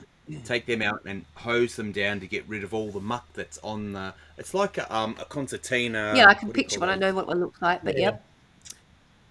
[0.45, 3.59] Take them out and hose them down to get rid of all the muck that's
[3.59, 4.13] on the.
[4.37, 6.13] It's like a, um, a concertina.
[6.17, 6.97] yeah, I can what do you picture call one.
[7.03, 8.07] I know what one looks like, but Yeah.
[8.07, 8.25] yep.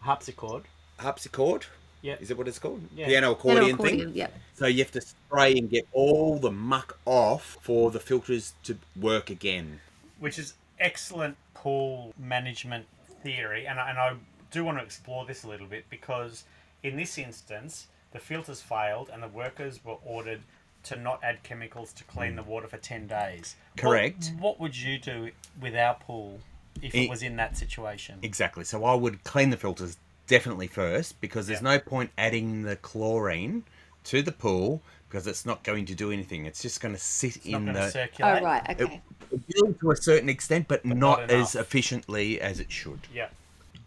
[0.05, 0.63] Harpsichord.
[0.99, 1.65] harpsichord.
[2.01, 2.17] Yeah.
[2.19, 2.81] Is it what it's called?
[2.95, 3.07] Yeah.
[3.07, 4.11] Piano No, accordion, thing.
[4.13, 4.27] Yeah.
[4.53, 8.77] So you have to spray and get all the muck off for the filters to
[8.95, 9.81] work again.
[10.19, 12.85] which is excellent pool management
[13.23, 14.13] theory, and I, and I
[14.51, 16.43] do want to explore this a little bit because
[16.83, 20.41] in this instance, the filters failed and the workers were ordered
[20.83, 22.37] to not add chemicals to clean hmm.
[22.37, 23.55] the water for 10 days.
[23.73, 24.31] What- Correct.
[24.39, 26.39] What, would you do with our pool
[26.81, 28.19] if it It- was in that situation?
[28.21, 28.63] Exactly.
[28.63, 29.97] So I would clean the filters
[30.27, 31.73] definitely first because there's Yeah.
[31.75, 33.63] no point adding the chlorine
[34.05, 36.45] to the pool because it's not going to do anything.
[36.45, 38.41] It's just going to sit It's in going the circulate.
[38.41, 38.69] Oh, right.
[38.69, 39.01] Okay.
[39.31, 43.01] it will to a certain extent, but, not, not as efficiently as it should.
[43.13, 43.27] Yeah,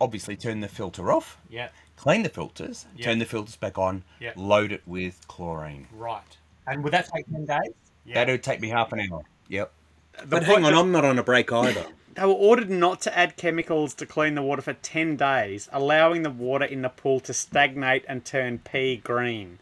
[0.01, 3.05] Obviously, turn the filter off, yeah, clean the filters, Yeah.
[3.07, 4.32] turn the filters back on, Yeah.
[4.36, 5.89] load it with chlorine.
[5.93, 6.36] right.
[6.68, 7.72] And would that take 10 days?
[8.05, 8.14] Yeah.
[8.14, 9.22] That would take me half an hour.
[9.49, 9.72] Yep.
[10.20, 11.86] The But hang on, that- I'm not on a break either.
[12.18, 16.24] They were ordered not to add chemicals to clean the water for 10 days, allowing
[16.24, 19.60] the water in the pool to stagnate and turn pea green.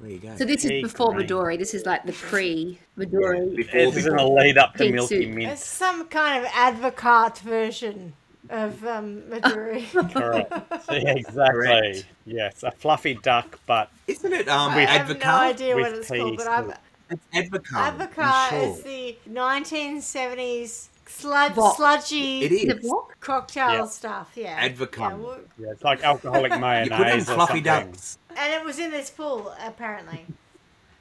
[0.00, 0.34] There you go.
[0.36, 1.28] So this is before green.
[1.28, 1.56] Midori.
[1.56, 3.54] This is like the pre-Midori.
[3.54, 5.34] before, This is in a lead up to Pink Milky soup.
[5.34, 5.52] Mint.
[5.52, 8.14] It's some kind of Advocaat version
[8.50, 10.12] of um, Midori.
[10.12, 10.52] Correct.
[10.90, 11.66] Yeah, exactly.
[11.66, 12.06] Correct.
[12.26, 16.38] Yes, a fluffy duck, but Isn't it um, I have no idea what it's called,
[16.38, 16.78] but I'm, soup.
[17.10, 17.76] It's Advocaat.
[17.76, 18.68] I'm advocate sure.
[18.68, 21.76] is the 1970s sludge, What?
[21.76, 23.84] sludgy It The cocktail Yeah.
[23.86, 24.32] stuff.
[24.34, 24.98] Yeah, Advocaat.
[24.98, 27.90] Yeah, well, yeah, it's like alcoholic You mayonnaise put in or fluffy something.
[27.92, 28.18] ducks.
[28.36, 30.26] and it was in this pool apparently.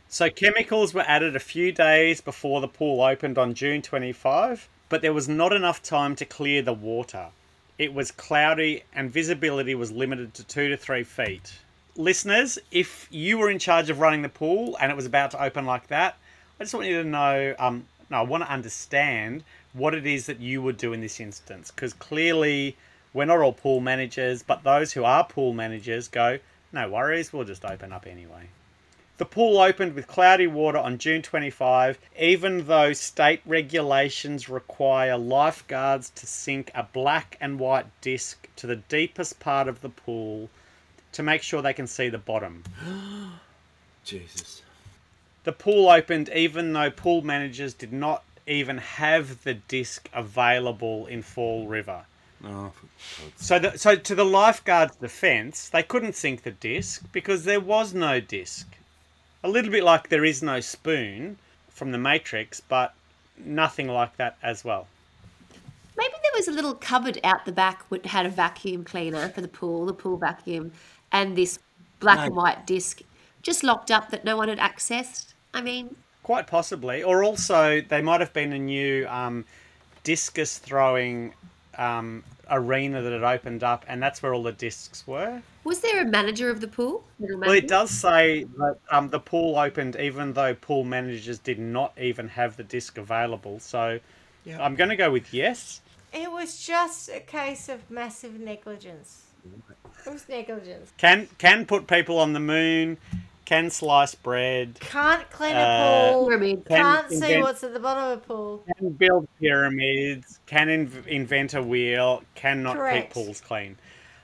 [0.09, 5.01] So chemicals were added a few days before the pool opened on June 25, but
[5.01, 7.29] there was not enough time to clear the water.
[7.79, 11.53] It was cloudy and visibility was limited to two to three feet.
[11.95, 15.41] Listeners, if you were in charge of running the pool and it was about to
[15.43, 16.15] open like that,
[16.59, 19.43] I just want you to know, um, no, I want to understand
[19.73, 21.71] what it is that you would do in this instance.
[21.71, 22.77] Because clearly,
[23.13, 26.39] we're not all pool managers, but those who are pool managers go,
[26.71, 28.49] no worries, we'll just open up anyway.
[29.17, 36.09] The pool opened with cloudy water on June 25, even though state regulations require lifeguards
[36.15, 40.49] to sink a black and white disc to the deepest part of the pool
[41.11, 42.63] to make sure they can see the bottom.
[44.03, 44.63] Jesus.
[45.43, 51.21] The pool opened even though pool managers did not even have the disc available in
[51.21, 52.05] Fall River.
[52.45, 52.71] Oh,
[53.37, 57.93] So, the, so to the lifeguards' defence, they couldn't sink the disc because there was
[57.93, 58.67] no disc.
[59.43, 61.37] A little bit like there is no spoon
[61.69, 62.93] from the Matrix, but
[63.37, 64.87] nothing like that as well.
[65.97, 69.41] Maybe there was a little cupboard out the back that had a vacuum cleaner for
[69.41, 70.71] the pool, the pool vacuum,
[71.11, 71.59] and this
[71.99, 73.01] black and white disc
[73.41, 75.33] just locked up that no one had accessed.
[75.53, 77.03] I mean, Quite possibly.
[77.03, 79.45] Or also, they might have been a new um,
[80.03, 81.33] discus throwing
[81.77, 85.41] um, arena that had opened up, and that's where all the discs were.
[85.63, 87.03] was there a manager of the pool?
[87.19, 91.93] Well, it does say that um, the pool opened even though pool managers did not
[91.99, 93.59] even have the disc available.
[93.59, 93.99] So
[94.45, 94.63] Yeah.
[94.63, 95.81] I'm going to go with yes.
[96.13, 99.23] It was just a case of massive negligence.
[100.05, 100.91] It was negligence.
[100.97, 102.97] Can can put people on the moon.
[103.45, 104.79] Can slice bread.
[104.79, 106.27] Can't clean Uh, a pool.
[106.27, 106.65] Pyramid.
[106.65, 108.63] Can Can't see invent- what's at the bottom of a pool.
[108.77, 110.39] Can build pyramids.
[110.45, 112.23] Can inv- invent a wheel.
[112.35, 113.13] Cannot Correct.
[113.13, 113.77] keep pools clean.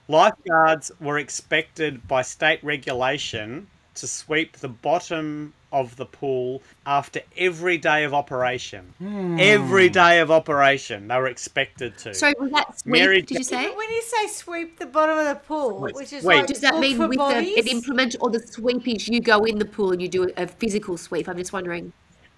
[0.08, 7.78] Lifeguards were expected by state regulation to sweep the bottom of the pool after every
[7.78, 8.94] day of operation.
[8.98, 9.38] Hmm.
[9.40, 12.14] Every day of operation, they were expected to.
[12.14, 12.92] So was that sweep?
[12.92, 13.70] Mary did you say?
[13.76, 16.38] When you say sweep the bottom of the pool, Wait, which is wait.
[16.38, 19.66] like Does that mean with the, an implement or the sweepies you go in the
[19.66, 21.28] pool and you do a physical sweep?
[21.28, 21.94] I'm just wondering.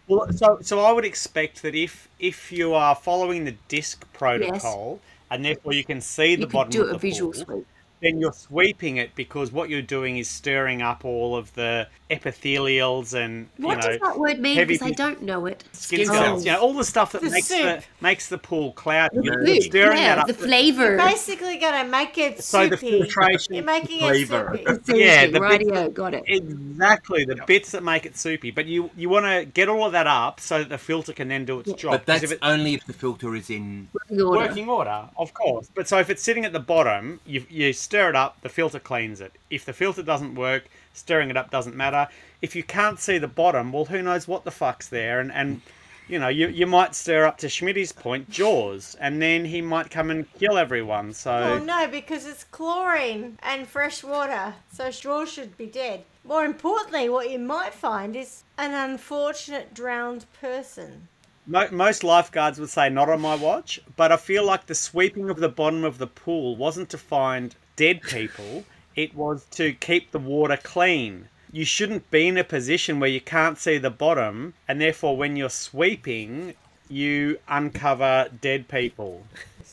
[0.07, 4.99] Well, so so I would expect that if if you are following the disc protocol
[5.29, 6.99] and therefore you can see the You bottom do of the pool.
[6.99, 7.67] Do a visual pool, sweep.
[8.01, 13.13] Then you're sweeping it because what you're doing is stirring up all of the epithelials
[13.13, 14.57] and What you know does that word mean?
[14.67, 15.63] Because I don't know it.
[15.73, 16.45] skin Skin cells, cells.
[16.45, 19.17] you know, all the stuff that The makes the makes the pool cloudy.
[19.17, 20.27] The You're food, stirring yeah, that up.
[20.27, 20.97] the flavour.
[20.97, 23.01] basically going to make it So the soupy.
[23.03, 24.55] filtration You're making flavour.
[24.55, 24.99] it soupy.
[25.01, 26.23] Yeah, the bits radio, got it.
[26.27, 28.51] Exactly, the bits that make it soupy.
[28.51, 31.27] But you you want to get all of that up so that the filter can
[31.27, 31.91] then do its job.
[31.91, 33.87] But 'Cause that's if it- only if the filter is in.
[34.09, 34.47] The order.
[34.47, 35.69] Working order, of course.
[35.73, 38.79] But so if it's sitting at the bottom, you, you stir it up, the filter
[38.79, 39.33] cleans it.
[39.49, 42.07] If the filter doesn't work, stirring it up doesn't matter.
[42.41, 45.19] If you can't see the bottom, well, who knows what the fuck's there?
[45.19, 45.59] And, and
[46.07, 49.89] you know, you, you might stir up to Schmidt's point, Jaws, and then he might
[49.89, 51.11] come and kill everyone.
[51.11, 56.05] So Oh no, because it's chlorine and fresh water, so straw should be dead.
[56.23, 61.09] More importantly, what you might find is an unfortunate drowned person.
[61.47, 65.29] Mo- most lifeguards would say not on my watch, but I feel like the sweeping
[65.29, 68.63] of the bottom of the pool wasn't to find dead people,
[68.95, 71.29] it was to keep the water clean.
[71.51, 75.35] You shouldn't be in a position where you can't see the bottom, and therefore, when
[75.35, 76.53] you're sweeping,
[76.87, 79.25] you uncover dead people.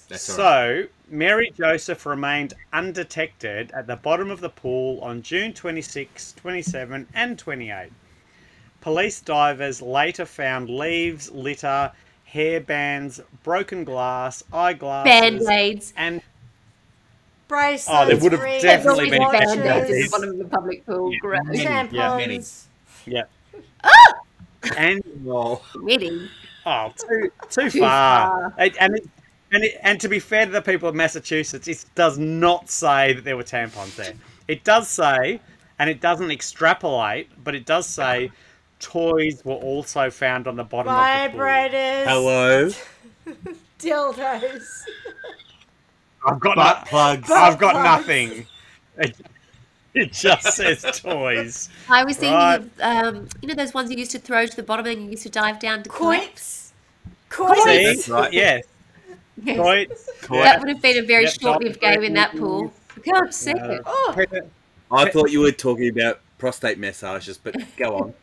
[0.09, 0.85] That's all right.
[0.85, 7.09] So, Mary Joseph remained undetected at the bottom of the pool on June 26, 27,
[7.14, 7.91] and 28.
[8.81, 11.93] Police divers later found leaves, litter,
[12.33, 15.93] hairbands, broken glass, eyeglasses, Band-aids.
[15.97, 16.22] and
[17.49, 20.11] Bracelets, Oh, there would have rings, definitely been watches, Band-aids at the Band-aids.
[20.11, 21.12] bottom of the public pool.
[21.12, 21.18] Yeah.
[21.20, 21.45] Great.
[21.45, 22.39] Many, yeah, many.
[22.39, 22.64] tampons.
[23.07, 23.22] yeah,
[23.85, 24.14] ah!
[24.76, 26.29] and Oh, Really?
[26.66, 28.53] oh, too too, Too far.
[28.53, 28.64] far.
[28.64, 29.09] It- and it,
[29.51, 33.14] and it, and to be fair to the people of Massachusetts, it does not say
[33.14, 34.12] that there were tampons there.
[34.47, 35.41] It does say,
[35.79, 38.31] and it doesn't extrapolate, but it does say
[38.81, 41.41] toys were also found on the bottom of the pool.
[41.47, 42.05] Vibrators.
[42.05, 42.70] hello.
[43.79, 44.64] Dildos.
[46.26, 47.31] I've got Butt no- plugs.
[47.31, 47.85] I've got plugs.
[48.07, 48.47] nothing.
[48.99, 49.16] It,
[49.95, 51.68] it just says toys.
[51.89, 52.57] I was thinking Right.
[52.61, 55.11] of, um, you know, those ones you used to throw to the bottom and you
[55.11, 56.26] used to dive down to collect?
[56.26, 56.72] Quoits.
[57.31, 57.62] Quoits.
[57.64, 57.85] See?
[57.85, 58.33] That's right.
[58.33, 58.64] Yes.
[59.43, 59.57] Yes.
[59.57, 60.09] Toys.
[60.43, 62.72] That would have been a very Yep, short-lived game in that pool.
[62.97, 63.83] I can't.
[63.87, 64.14] Oh,
[64.91, 68.14] I thought you were talking about prostate massages, but go on.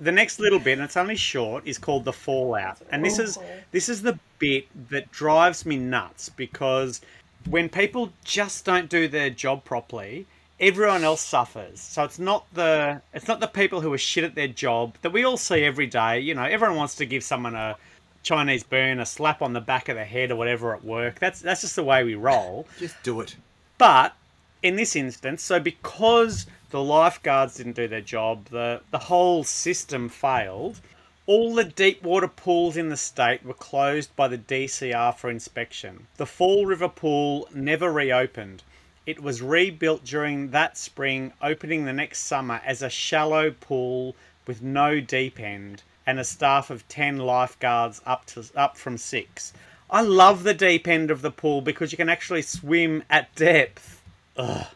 [0.00, 3.38] The next little bit, and it's only short, is called the fallout, and this is
[3.38, 3.44] oh.
[3.70, 7.00] this is the bit that drives me nuts because
[7.48, 10.26] when people just don't do their job properly,
[10.60, 11.80] everyone else suffers.
[11.80, 15.12] So it's not the it's not the people who are shit at their job that
[15.12, 16.20] we all see every day.
[16.20, 17.76] You know, everyone wants to give someone a
[18.22, 21.18] Chinese burn, a slap on the back of the head, or whatever at work.
[21.18, 22.66] That's that's just the way we roll.
[22.78, 23.36] Just do it.
[23.78, 24.14] But
[24.62, 30.08] in this instance, so because the lifeguards didn't do their job, the, the whole system
[30.08, 30.80] failed.
[31.26, 36.06] All the deep water pools in the state were closed by the DCR for inspection.
[36.16, 38.62] The Fall River pool never reopened.
[39.06, 44.62] It was rebuilt during that spring, opening the next summer as a shallow pool with
[44.62, 49.52] no deep end and a staff of 10 lifeguards up to up from 6.
[49.90, 54.02] I love the deep end of the pool because you can actually swim at depth.
[54.36, 54.66] Ugh.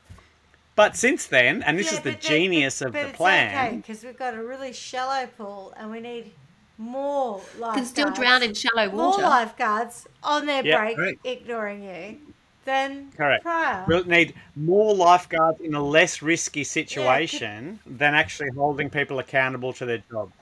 [0.80, 3.16] But since then, and this Yeah, is the but genius but- of but the it's
[3.18, 3.48] plan.
[3.68, 6.32] okay because we've got a really shallow pool and we need
[6.78, 7.76] more lifeguards.
[7.76, 9.20] Can still drown in shallow water.
[9.20, 11.18] more lifeguards on their Yeah, break, right.
[11.24, 12.18] ignoring you.
[12.66, 13.42] than Correct.
[13.42, 13.84] prior.
[13.88, 19.86] We'll need more lifeguards in a less risky situation than actually holding people accountable to
[19.86, 20.32] their jobs.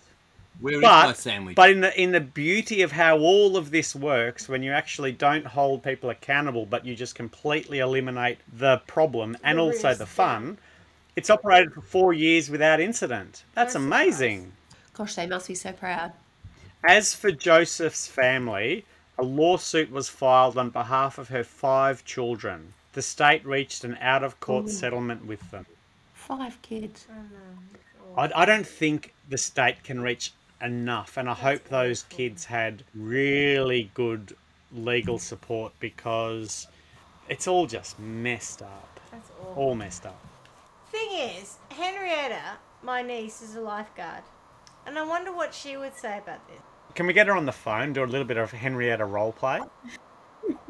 [0.61, 1.55] Where is my But sandwich?
[1.57, 5.13] but in the in the beauty of how all of this works, when you actually
[5.13, 9.99] don't hold people accountable, but you just completely eliminate the problem and The also risk,
[9.99, 10.07] the yeah.
[10.07, 10.59] fun,
[11.17, 13.45] it's operated for four years without incident.
[13.55, 14.53] That's No amazing.
[14.95, 16.13] Gosh, they must be so proud.
[16.85, 18.85] As for Joseph's family,
[19.19, 22.75] a lawsuit was filed on behalf of her five children.
[22.93, 24.71] The state reached an out of court mm.
[24.71, 25.67] settlement with them.
[26.15, 27.07] Five kids.
[28.17, 30.33] I, I don't think the state can reach
[30.63, 34.37] enough, and I hope those kids had really good
[34.73, 36.67] legal support because
[37.29, 39.01] it's all just messed up.
[39.11, 39.55] That's awful.
[39.57, 40.21] All messed up.
[40.91, 44.23] Thing is, Henrietta, my niece, is a lifeguard.
[44.87, 46.61] And I wonder what she would say about this.
[46.95, 49.61] Can we get her on the phone, do a little bit of Henrietta role play?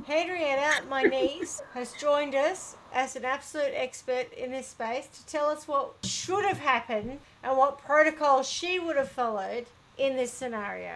[0.07, 5.47] Henrietta, my niece, has joined us as an absolute expert in this space to tell
[5.47, 9.67] us what should have happened and what protocol she would have followed
[9.99, 10.93] in this scenario.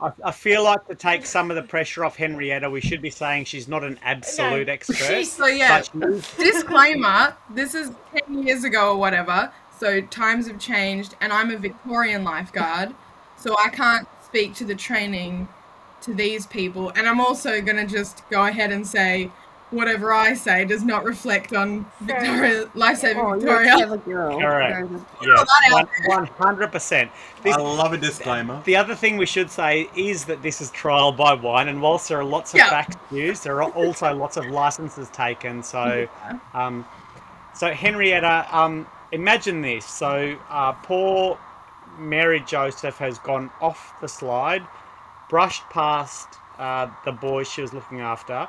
[0.00, 3.08] I, I feel like to take some of the pressure off Henrietta, we should be
[3.08, 4.96] saying she's not an absolute No, expert.
[4.96, 5.82] she's- So yeah,
[6.36, 11.56] disclaimer: this is ten years ago or whatever, so times have changed, and I'm a
[11.56, 12.94] Victorian lifeguard,
[13.38, 15.48] so I can't speak to the training
[16.02, 19.30] to these people, and I'm also gonna just go ahead and say
[19.70, 23.72] whatever I say does not reflect on Fair Victoria, lifesaving Oh, you're a Victoria.
[23.74, 24.40] clever girl.
[24.40, 24.90] Correct.
[25.22, 27.10] Yes, that one, out 100%.
[27.42, 28.62] This, I love a disclaimer.
[28.64, 32.08] The other thing we should say is that this is trial by wine, and whilst
[32.08, 32.70] there are lots of Yeah.
[32.70, 35.62] facts used, there are also lots of licenses taken.
[35.62, 36.06] So,
[36.54, 36.86] um,
[37.54, 39.84] so Henrietta, um, imagine this.
[39.84, 41.38] So, uh, poor
[41.98, 44.62] Mary Joseph has gone off the slide,
[45.28, 48.46] brushed past uh, the boy she was looking after,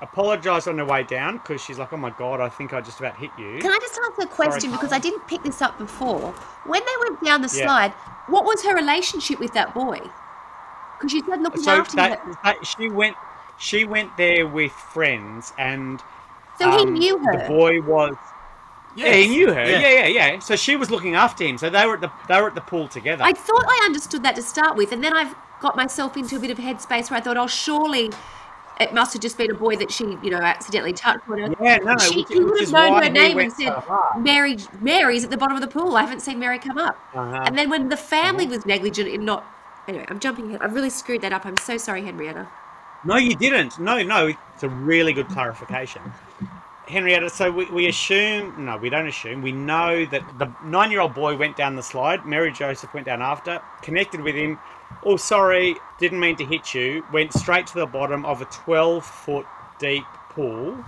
[0.00, 3.00] apologised on her way down because she's like, "Oh my god, I think I just
[3.00, 5.78] about hit you." Can I just ask a question because I didn't pick this up
[5.78, 6.32] before?
[6.64, 7.64] When they went down the Yeah.
[7.64, 7.92] slide,
[8.28, 10.00] what was her relationship with that boy?
[10.98, 12.36] Because she said looking so after that, him.
[12.44, 13.16] that she went,
[13.58, 16.02] she went there with friends and.
[16.58, 17.38] So he Um, knew her.
[17.38, 18.16] The boy was.
[18.96, 19.64] Yeah, he knew her.
[19.64, 19.78] Yeah.
[19.78, 19.88] Yeah.
[19.90, 21.56] yeah, yeah, So she was looking after him.
[21.56, 23.22] So they were at the they were at the pool together.
[23.22, 26.40] I thought I understood that to start with, and then I've got myself into a
[26.40, 28.10] bit of headspace where I thought, oh, surely
[28.80, 31.28] it must have just been a boy that she, you know, accidentally touched.
[31.28, 31.54] Whatever.
[31.60, 33.74] yeah, no, she, which, he would have known her name and said.
[34.18, 35.96] Mary, Mary's at the bottom of the pool.
[35.96, 36.98] I haven't seen Mary come up.
[37.14, 37.42] Uh-huh.
[37.44, 39.44] And then when the family was negligent in not.
[39.88, 40.60] Anyway, I'm jumping ahead.
[40.62, 41.46] I've really screwed that up.
[41.46, 42.46] I'm so sorry, Henrietta.
[43.04, 43.78] No, you didn't.
[43.78, 44.32] No, no.
[44.54, 46.02] It's a really good clarification.
[46.88, 51.00] Henrietta, so we, we assume, no, we don't assume, we know that the nine year
[51.00, 54.58] old boy went down the slide, Mary Joseph went down after, connected with him.
[55.04, 57.04] Oh, sorry, didn't mean to hit you.
[57.12, 59.46] Went straight to the bottom of a 12 foot
[59.78, 60.84] deep pool,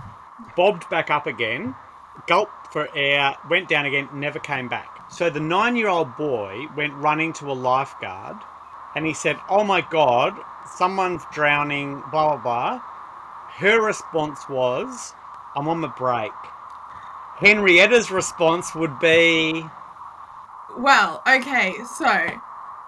[0.55, 1.75] bobbed back up again,
[2.27, 5.11] gulped for air, went down again, never came back.
[5.11, 8.37] So the nine year old boy went running to a lifeguard
[8.95, 10.37] and he said, Oh my God,
[10.77, 12.81] someone's drowning, blah, blah, blah.
[13.57, 15.13] Her response was,
[15.55, 16.31] I'm on the break.
[17.37, 19.65] Henrietta's response would be,
[20.77, 22.41] Well, okay, so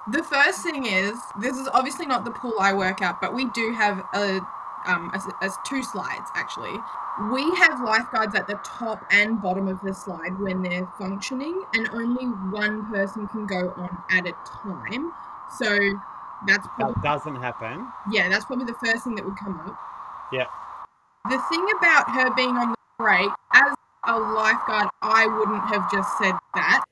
[0.07, 3.45] the first thing is this is obviously not the pool I work at, but we
[3.51, 4.41] do have a
[4.85, 6.77] um as, as two slides actually.
[7.31, 11.87] We have lifeguards at the top and bottom of the slide when they're functioning, and
[11.93, 15.11] only one person can go on at a time.
[15.57, 15.77] So
[16.47, 17.87] that's probably that doesn't happen.
[18.11, 19.77] yeah, that's probably the first thing that would come up.
[20.31, 20.47] Yeah.
[21.29, 23.73] The thing about her being on the break, as
[24.05, 26.83] a lifeguard, I wouldn't have just said that.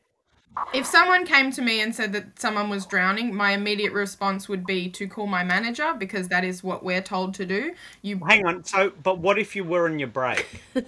[0.74, 4.66] If someone came to me and said that someone was drowning, my immediate response would
[4.66, 7.74] be to call my manager because that is what we're told to do.
[8.02, 10.46] You Hang on, so, but what if you were on your break?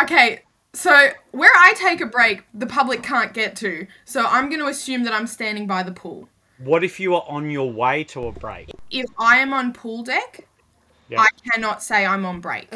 [0.00, 0.40] Okay,
[0.72, 3.86] so where I take a break, the public can't get to.
[4.04, 6.28] So I'm going to assume that I'm standing by the pool.
[6.58, 8.70] What if you are on your way to a break?
[8.90, 10.46] If I am on pool deck,
[11.08, 11.20] Yeah.
[11.20, 12.72] I cannot say I'm on break.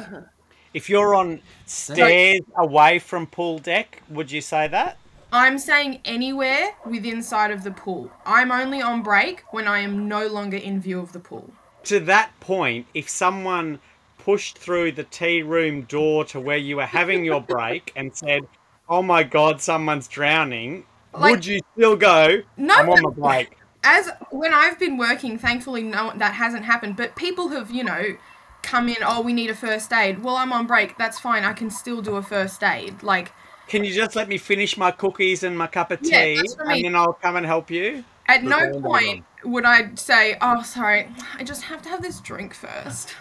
[0.75, 4.99] If you're on stairs away from pool deck, would you say that?
[5.33, 8.11] I'm saying anywhere within sight of the pool.
[8.25, 11.51] I'm only on break when I am no longer in view of the pool.
[11.85, 13.81] To that point, if someone
[14.19, 18.47] pushed through the tea room door to where you were having your break and said,
[18.89, 22.43] "Oh my God, someone's drowning," Like- would you still go?
[22.57, 23.57] No, I'm on my break.
[23.85, 28.17] As when I've been working, thankfully no that hasn't happened, but people have, you know,
[28.63, 30.99] come in, "Oh, we need a first aid." Well, I'm on break.
[30.99, 31.45] That's fine.
[31.45, 33.03] I can still do a first aid.
[33.05, 33.33] Like
[33.69, 36.57] Can you just let me finish my cookies and my cup of tea, Yeah, that's
[36.57, 38.05] what I and then I'll come and help you?
[38.29, 41.09] At no point would I say, "Oh, sorry,
[41.39, 43.15] I just have to have this drink first.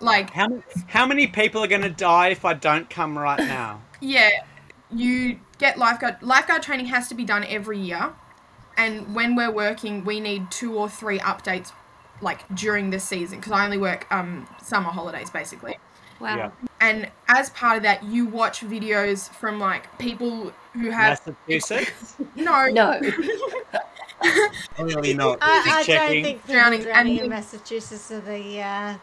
[0.00, 3.42] Like, How many, how many people are going to die if I don't come right
[3.46, 3.82] now?
[4.00, 4.30] yeah,
[4.90, 6.16] you get lifeguard.
[6.22, 8.12] Lifeguard training has to be done every year,
[8.76, 11.72] and when we're working, we need two or three updates,
[12.20, 15.76] like during the season, because I only work um summer holidays basically.
[16.20, 16.36] Wow.
[16.36, 16.50] Yeah.
[16.80, 22.16] And as part of that, you watch videos from like people who have Massachusetts?
[22.36, 23.00] no, No.
[24.76, 25.38] Clearly not.
[25.42, 28.94] I, I don't think Drowning drowning, drowning in Massachusetts are the uh,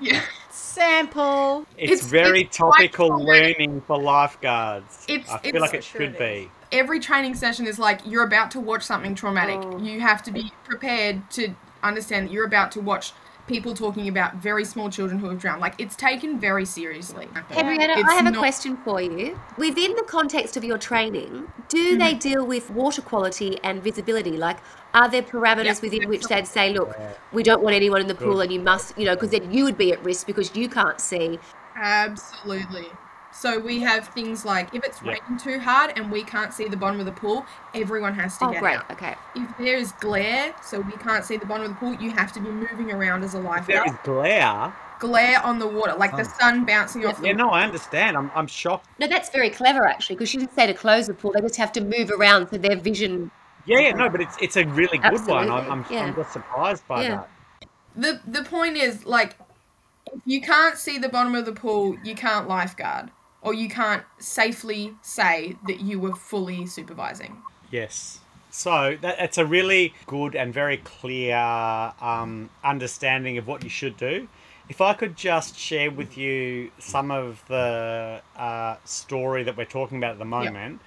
[0.00, 1.66] yeah, sample.
[1.76, 3.58] It's, It's- very it's topical traumatic.
[3.58, 5.04] learning for lifeguards.
[5.08, 6.50] It's- I feel it's- like it Sure should it be.
[6.70, 9.60] every training session is like you're about to watch something traumatic.
[9.62, 9.78] Oh.
[9.78, 13.12] You have to be prepared to understand that you're about to watch
[13.46, 15.60] people talking about very small children who have drowned.
[15.60, 17.28] Like it's taken very seriously.
[17.50, 19.38] Henrietta, It's I have a question for you.
[19.58, 21.98] Within the context of your training, do Mm-hmm.
[21.98, 24.36] they deal with water quality and visibility?
[24.36, 24.58] Like,
[24.94, 25.82] are there parameters Yep.
[25.82, 26.96] within which they'd say, look,
[27.32, 29.64] we don't want anyone in the pool and you must, you know, because then you
[29.64, 31.38] would be at risk because you can't see.
[31.76, 32.86] Absolutely.
[33.32, 35.12] So we have things like if it's Yeah.
[35.12, 38.46] raining too hard and we can't see the bottom of the pool, everyone has to
[38.46, 38.76] Oh, get great.
[38.76, 38.90] out.
[38.90, 39.14] Okay.
[39.34, 42.32] If there is glare, so we can't see the bottom of the pool, you have
[42.32, 43.86] to be moving around as a lifeguard.
[43.88, 44.72] is glare.
[44.98, 48.16] Glare on the water, like the um, sun bouncing off the Yeah, no, I understand.
[48.16, 48.86] I'm, I'm shocked.
[49.00, 51.32] No, that's very clever, actually, because you didn't say to close the pool.
[51.32, 53.30] They just have to move around so their vision.
[53.64, 55.48] Yeah, yeah, no, but it's it's a really good one.
[55.50, 56.04] I'm, Absolutely, I'm, yeah.
[56.04, 57.16] I'm just surprised by Yeah.
[57.16, 57.28] that.
[57.96, 59.36] the the point is like
[60.12, 63.10] if you can't see the bottom of the pool you can't lifeguard
[63.42, 68.20] or you can't safely say that you were fully supervising Yes.
[68.50, 73.96] So that, that's a really good and very clear um, understanding of what you should
[73.96, 74.28] do.
[74.68, 79.98] If I could just share with you some of the uh, story that we're talking
[79.98, 80.80] about at the moment,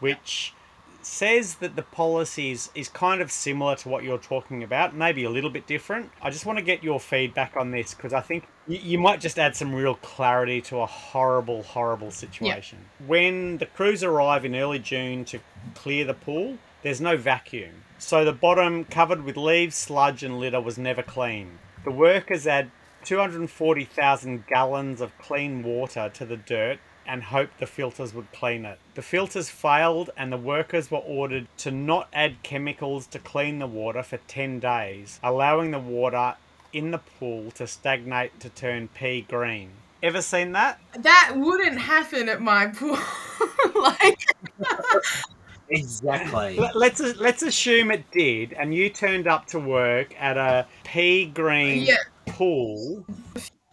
[0.00, 0.52] which
[1.06, 5.30] says that the policies is kind of similar to what you're talking about, maybe a
[5.30, 6.10] little bit different.
[6.20, 9.20] I just want to get your feedback on this because I think you, you might
[9.20, 12.78] just add some real clarity to a horrible, horrible situation.
[13.06, 15.40] When the crews arrive in early June to
[15.74, 17.84] clear the pool, there's no vacuum.
[17.98, 21.58] So the bottom, covered with leaves, sludge, and litter, was never clean.
[21.84, 22.70] The workers add
[23.04, 28.78] 240,000 gallons of clean water to the dirt and hoped the filters would clean it.
[28.94, 33.66] The filters failed, and the workers were ordered to not add chemicals to clean the
[33.66, 36.34] water for 10 days, allowing the water
[36.72, 39.70] in the pool to stagnate to turn pea green.
[40.02, 40.80] Ever seen that?
[40.98, 42.98] that wouldn't happen at my pool
[43.80, 44.18] like
[45.68, 46.56] Exactly.
[46.58, 51.26] Let- Let's let's assume it did, and you turned up to work at a pea
[51.26, 51.96] green Yeah.
[52.26, 53.06] pool.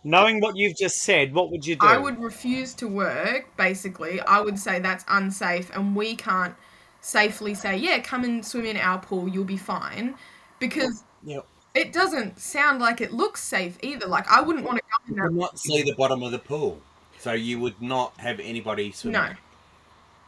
[0.10, 1.86] Knowing what you've just said, what would you do?
[1.86, 6.56] i would refuse to work basically i would say that's unsafe and we can't
[7.02, 10.16] safely say yeah come and swim in our pool you'll be fine
[10.60, 11.46] because Yep.
[11.76, 15.14] it doesn't sound like it looks safe either like i wouldn't want to go in
[15.14, 16.82] You there would not see the bottom of the pool.
[17.20, 19.22] So you would not have anybody swimming.
[19.22, 19.34] no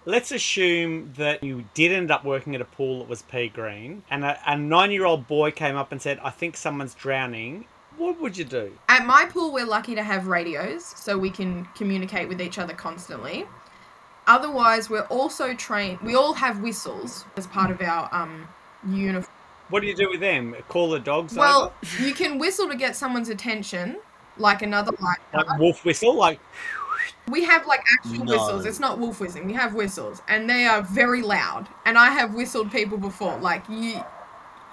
[0.03, 4.01] Let's assume that you did end up working at a pool that was pea green,
[4.09, 7.65] and a, a nine-year-old boy came up and said, "I think someone's drowning."
[7.97, 8.71] What would you do?
[8.89, 12.73] At my pool, we're lucky to have radios so we can communicate with each other
[12.73, 13.45] constantly.
[14.27, 15.99] Otherwise, we're also trained.
[16.01, 18.47] We all have whistles as part of our um
[18.87, 19.31] uniform.
[19.69, 20.55] What do you do with them?
[20.67, 21.33] Call the dogs?
[21.35, 22.03] Well, over?
[22.03, 23.97] you can whistle to get someone's attention,
[24.37, 25.17] like another light.
[25.33, 26.39] like wolf whistle, like
[27.29, 28.33] We have like actual No.
[28.33, 28.65] whistles.
[28.65, 29.47] It's not wolf whistling.
[29.47, 31.67] We have whistles, and they are very loud.
[31.85, 33.37] And I have whistled people before.
[33.37, 34.03] Like you,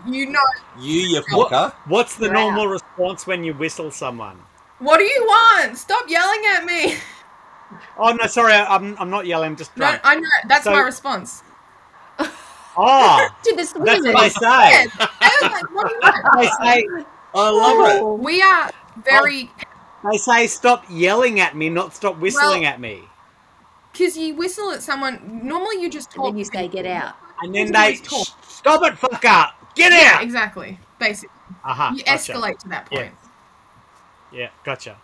[0.06, 0.40] you know.
[0.78, 1.72] You, you fucker.
[1.86, 2.34] what's the Wow.
[2.50, 4.38] normal response when you whistle someone?
[4.78, 5.76] What do you want?
[5.78, 6.94] Stop yelling at me.
[7.98, 10.00] Oh no, sorry, I- I'm I'm not yelling, I'm just No, drunk.
[10.02, 10.28] I know.
[10.48, 11.42] That's So- my response.
[12.18, 13.84] Oh, To the that's what
[14.22, 14.86] they say.
[15.20, 16.38] I was like, what do you want?
[16.38, 16.86] They say
[17.34, 18.00] I love it.
[18.02, 18.14] Oh.
[18.14, 18.70] We are
[19.04, 19.50] very
[20.10, 23.02] they say stop yelling at me, not stop whistling Well- at me.
[23.92, 25.40] because you whistle at someone.
[25.44, 26.24] Normally, you just And talk.
[26.32, 27.16] then you say, get out.
[27.42, 28.28] And then You they talk.
[28.48, 30.22] Stop it, fucker, get Yeah, out.
[30.22, 30.78] exactly.
[30.98, 32.32] Basically, Aha, you gotcha.
[32.32, 33.12] escalate to that point.
[34.32, 34.96] Yeah, gotcha.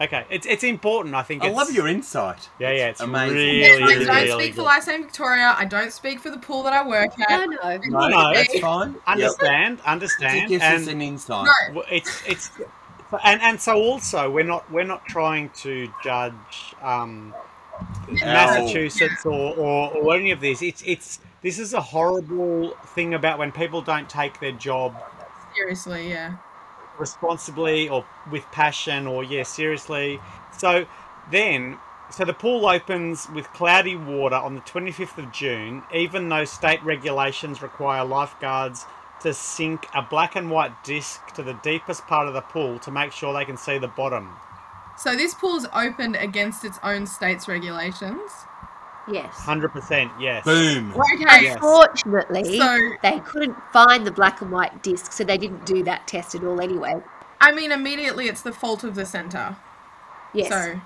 [0.00, 1.14] Okay, it's it's important.
[1.14, 1.44] I think.
[1.44, 2.48] I it's, love your insight.
[2.58, 3.36] Yeah, yeah, it's amazing.
[3.36, 4.64] really, Yes, I really, don't really speak for good.
[4.64, 5.54] Lifesaving Victoria.
[5.56, 7.48] I don't speak for the pool that I work at.
[7.48, 7.78] No, no.
[7.88, 8.92] No, No, that's fine.
[8.94, 9.02] Yep.
[9.06, 11.46] Understand, It understand, gives us and an insight.
[11.72, 12.50] No, it's it's
[13.24, 17.32] and and so also we're not we're not trying to judge um,
[18.10, 20.60] Massachusetts or, or or any of these.
[20.62, 24.96] It's it's this is a horrible thing about when people don't take their job
[25.54, 26.36] seriously, yeah.
[26.98, 30.18] responsibly or with passion or yeah seriously
[30.58, 30.84] so
[31.30, 31.78] then
[32.10, 36.82] so the pool opens with cloudy water on the 25th of june even though state
[36.82, 38.84] regulations require lifeguards
[39.24, 42.90] to sink a black and white disc to the deepest part of the pool to
[42.90, 44.28] make sure they can see the bottom.
[44.98, 48.30] So this pool is opened against its own state's regulations.
[49.10, 49.34] Yes.
[49.34, 50.44] 100%, yes.
[50.44, 50.92] Boom.
[50.92, 51.42] Okay.
[51.42, 51.54] Yes.
[51.56, 56.06] Unfortunately, So- they couldn't find the black and white disc, so they didn't do that
[56.06, 56.94] test at all anyway.
[57.40, 59.56] I mean, immediately it's the fault of the centre.
[60.32, 60.48] Yes.
[60.48, 60.82] So, there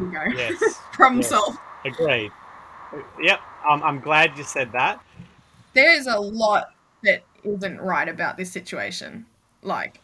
[0.00, 0.24] you go.
[0.36, 0.80] Yes.
[0.92, 1.28] Problem Yes.
[1.28, 1.58] solved.
[1.84, 2.32] Agreed.
[3.20, 5.00] Yep, um, I'm glad you said that.
[5.74, 6.70] There is a lot
[7.02, 9.26] that isn't right about this situation.
[9.62, 10.00] Like,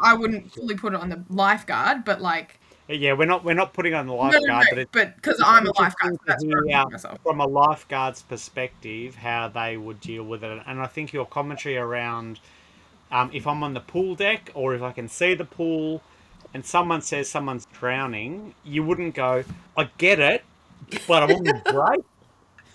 [0.00, 2.59] I wouldn't fully put it on the lifeguard, but like,
[2.92, 5.66] Yeah, we're not we're not putting on the lifeguard, no, no, but but because I'm
[5.66, 7.18] a lifeguard, so that's where I'm hear putting myself.
[7.22, 10.62] from a lifeguard's perspective how they would deal with it.
[10.66, 12.40] And I think your commentary around
[13.12, 16.02] um, if I'm on the pool deck or if I can see the pool
[16.54, 19.44] and someone says someone's drowning, you wouldn't go,
[19.76, 20.44] I get it,
[21.06, 22.04] but I'm on the break.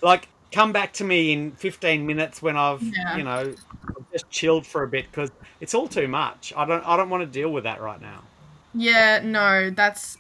[0.02, 3.18] Like, come back to me in 15 minutes when I've, Yeah.
[3.18, 3.54] you know,
[4.12, 6.54] just chilled for a bit because it's all too much.
[6.56, 8.22] I don't, I don't want to deal with that right now.
[8.76, 10.18] Yeah, no, that's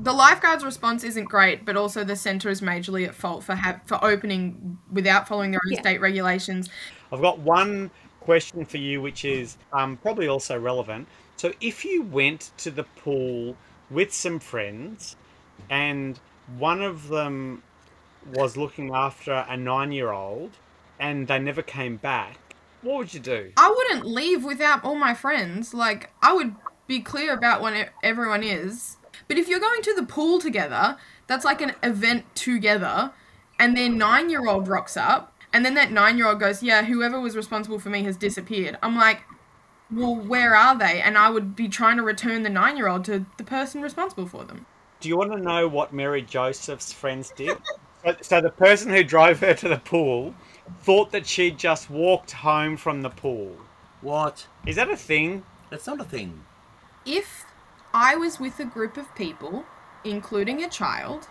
[0.00, 3.80] the lifeguard's response isn't great, but also the centre is majorly at fault for ha-
[3.86, 5.80] for opening without following their own Yeah.
[5.80, 6.68] state regulations.
[7.12, 7.90] I've got one
[8.20, 11.06] question for you, which is um, probably also relevant.
[11.36, 13.56] So, if you went to the pool
[13.90, 15.16] with some friends
[15.70, 16.18] and
[16.58, 17.62] one of them
[18.34, 20.50] was looking after a nine year old
[20.98, 22.38] and they never came back,
[22.82, 23.52] what would you do?
[23.56, 25.72] I wouldn't leave without all my friends.
[25.74, 26.54] Like, I would
[26.92, 28.98] be clear about when everyone is.
[29.26, 33.12] But if you're going to the pool together, that's like an event together,
[33.58, 36.84] and then nine year old rocks up, and then that nine year old goes, Yeah,
[36.84, 38.76] whoever was responsible for me has disappeared.
[38.82, 39.22] I'm like,
[39.90, 41.00] Well, where are they?
[41.00, 44.26] And I would be trying to return the nine year old to the person responsible
[44.26, 44.66] for them.
[45.00, 47.56] Do you want to know what Marie Joseph's friends did?
[48.04, 50.34] so, so, the person who drove her to the pool
[50.80, 53.56] thought that she'd just walked home from the pool.
[54.02, 54.46] What?
[54.66, 55.42] Is that a thing?
[55.70, 56.44] That's not a thing.
[57.04, 57.44] If
[57.94, 59.64] I was with a group of people,
[60.04, 61.28] including a child,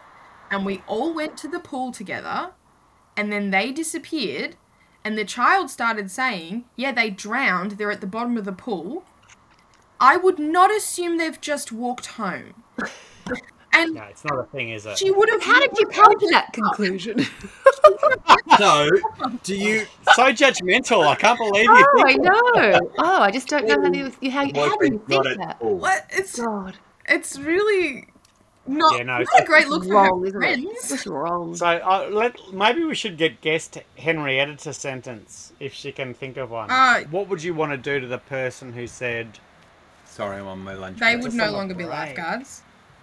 [0.50, 2.52] and we all went to the pool together,
[3.18, 4.56] and then they disappeared,
[5.04, 9.04] and the child started saying, Yeah, they drowned, they're at the bottom of the pool,
[10.00, 12.64] I would not assume they've just walked home.
[13.74, 14.98] And No, it's not a thing, is it?
[14.98, 15.42] she would have.
[15.42, 17.26] How did you come to that conclusion?
[18.58, 18.90] So,
[19.44, 19.86] do you?
[20.14, 21.08] so judgmental.
[21.08, 22.92] I can't believe you oh, think I know.
[23.00, 25.58] Oh, I just don't know how do you how, how do you think that?
[25.62, 25.78] all.
[25.78, 26.06] What?
[26.12, 28.08] It's God, it's really
[28.68, 30.46] not, Yeah, no, not it's- a great it's look for wrong, her isn't it?
[30.64, 30.92] friends.
[30.92, 31.56] It's wrong.
[31.56, 36.38] So uh, let maybe we should get guest Henrietta to sentence if she can think
[36.38, 36.70] of one.
[36.70, 39.40] Uh, what would you want to do to the person who said,
[40.06, 41.00] Sorry, I'm on my lunch.
[41.00, 41.24] They break.
[41.24, 41.90] would no on the longer be brain.
[41.98, 42.62] lifeguards.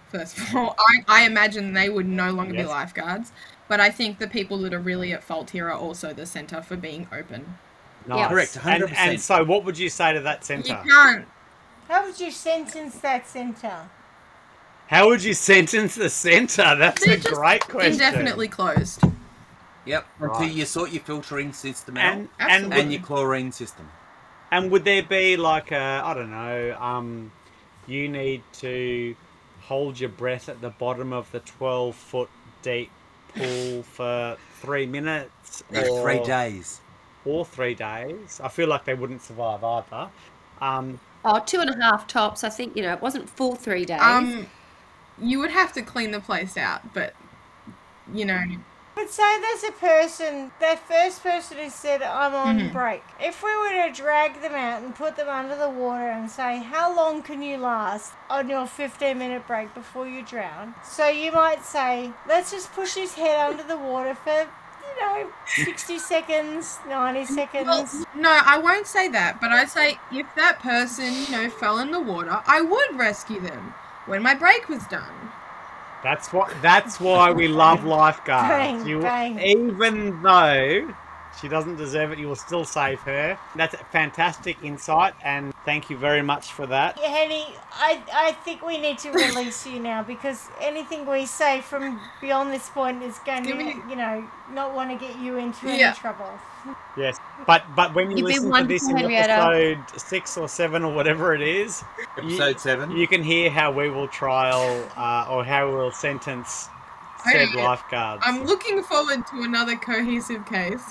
[0.09, 0.75] First of all,
[1.07, 3.31] I, I imagine they would no longer be lifeguards.
[3.67, 6.61] But I think the people that are really at fault here are also the centre
[6.63, 7.57] for being open.
[8.07, 8.27] "Nice"?
[8.29, 8.93] Correct, And, 100%.
[8.97, 10.69] and so, what would you say to that centre?
[10.69, 10.89] You centre?
[10.89, 11.27] can't.
[11.87, 13.89] How would you sentence that centre?
[14.87, 16.75] How would you sentence the centre?
[16.75, 17.93] That's They're a just great question.
[17.93, 19.03] Indefinitely closed.
[19.85, 20.05] Yep.
[20.19, 22.77] Until you sort your filtering system out And and, and Absolutely.
[22.83, 23.87] would, your chlorine system.
[24.51, 26.75] and would there be like a I don't know?
[26.79, 27.31] Um,
[27.87, 29.15] you need to
[29.69, 32.29] hold your breath at the bottom of the twelve foot
[32.63, 32.89] deep
[33.35, 36.81] pool for three minutes No, three days.
[37.23, 38.41] or three days.
[38.43, 40.09] I feel like they wouldn't survive either.
[40.59, 42.43] Um, Oh, two and a half tops.
[42.43, 44.01] I think you know it wasn't full three days.
[44.01, 44.47] Um,
[45.21, 47.13] you would have to clean the place out, but
[48.13, 48.41] you know,
[48.99, 52.71] But say there's a person, that first person who said, I'm on Mhm.
[52.73, 53.01] break.
[53.17, 56.57] If we were to drag them out and put them under the water and say,
[56.57, 60.75] How long can you last on your 15 minute break before you drown?
[60.83, 65.29] So you might say, Let's just push his head under the water for, you know,
[65.45, 67.67] 60 seconds, 90 seconds.
[67.67, 69.39] well, no, I won't say that.
[69.39, 73.39] But I'd say if that person, you know, fell in the water, I would rescue
[73.39, 73.73] them
[74.07, 75.31] when my break was done.
[76.03, 76.53] That's what.
[76.61, 78.49] That's why we love lifeguards.
[78.49, 79.39] Bang, you, bang.
[79.39, 80.93] Even though
[81.41, 83.37] she doesn't deserve it, you will still save her.
[83.55, 86.97] That's a fantastic insight, and thank you very much for that.
[87.01, 91.61] Yeah, Henny, I, I think we need to release you now because anything we say
[91.61, 95.37] from beyond this point is going to, we- you know, not want to get you
[95.37, 96.29] into any trouble.
[96.97, 97.17] Yes,
[97.47, 101.33] but but when you You've listen to this in episode six or seven or whatever
[101.33, 101.83] it is,
[102.17, 102.91] Episode you, seven.
[102.91, 106.67] you can hear how we will trial uh, or how we'll sentence
[107.23, 107.63] said Okay.
[107.63, 108.23] lifeguards.
[108.25, 110.83] I'm looking forward to another cohesive case.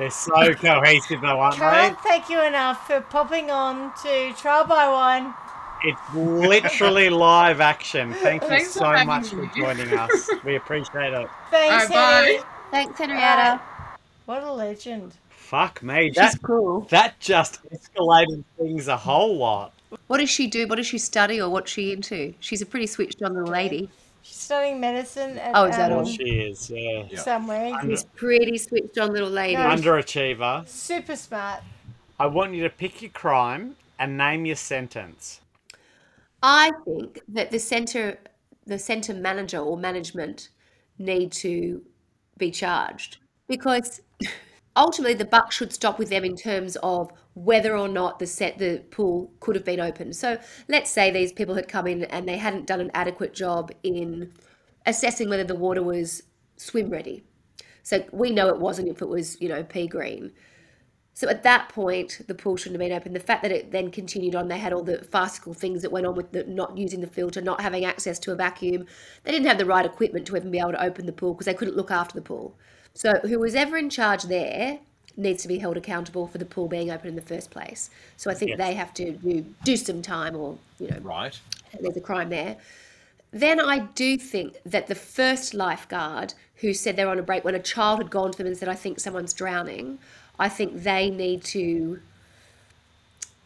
[0.00, 1.60] They're so cohesive, though, aren't they?
[1.60, 5.34] Can't thank you enough for popping on to Trial by Wine.
[5.84, 8.14] It's literally live action.
[8.14, 9.50] Thank you Thanks for so having much for me.
[9.54, 10.30] joining us.
[10.42, 11.28] We appreciate it.
[11.50, 12.44] Thanks, Alright, bye.
[12.70, 13.60] Thanks, Henrietta.
[14.24, 15.12] What a legend.
[15.28, 16.06] Fuck me.
[16.08, 16.80] She's That, cool.
[16.88, 19.74] that just escalated things a whole lot.
[20.06, 20.66] What does she do?
[20.66, 22.32] What does she study, or what's she into?
[22.40, 23.90] She's a pretty switched on little lady.
[24.30, 26.04] She's studying medicine at Oh, is that um, all?
[26.04, 27.02] She is, yeah.
[27.10, 27.18] Yeah.
[27.18, 27.74] somewhere.
[27.74, 29.56] Under, She's pretty switched on little lady.
[29.56, 29.62] No.
[29.62, 30.68] underachiever.
[30.68, 31.64] Super smart.
[32.20, 35.40] I want you to pick your crime and name your sentence.
[36.44, 38.20] I think that the center,
[38.66, 40.50] the center manager or management
[40.96, 41.82] need to
[42.38, 43.16] be charged
[43.48, 44.00] because
[44.76, 47.10] ultimately the buck should stop with them in terms of
[47.44, 50.14] whether or not the set the pool could have been opened.
[50.14, 50.38] So
[50.68, 54.32] let's say these people had come in and they hadn't done an adequate job in
[54.86, 56.22] assessing whether the water was
[56.56, 57.24] swim ready.
[57.82, 60.32] So we know it wasn't if it was, you know, pea green.
[61.14, 63.12] So at that point, the pool shouldn't have been open.
[63.12, 66.06] The fact that it then continued on, they had all the farcical things that went
[66.06, 68.86] on with the, not using the filter, not having access to a vacuum.
[69.24, 71.46] They didn't have the right equipment to even be able to open the pool because
[71.46, 72.56] they couldn't look after the pool.
[72.94, 74.80] So who was ever in charge there
[75.16, 77.90] needs to be held accountable for the pool being open in the first place.
[78.16, 78.58] So I think Yes.
[78.58, 81.38] they have to do, do some time or, you know, Right.
[81.80, 82.56] there's a crime there.
[83.32, 87.54] Then I do think that the first lifeguard who said they're on a break when
[87.54, 89.98] a child had gone to them and said, I think someone's drowning,
[90.38, 92.00] I think they need to.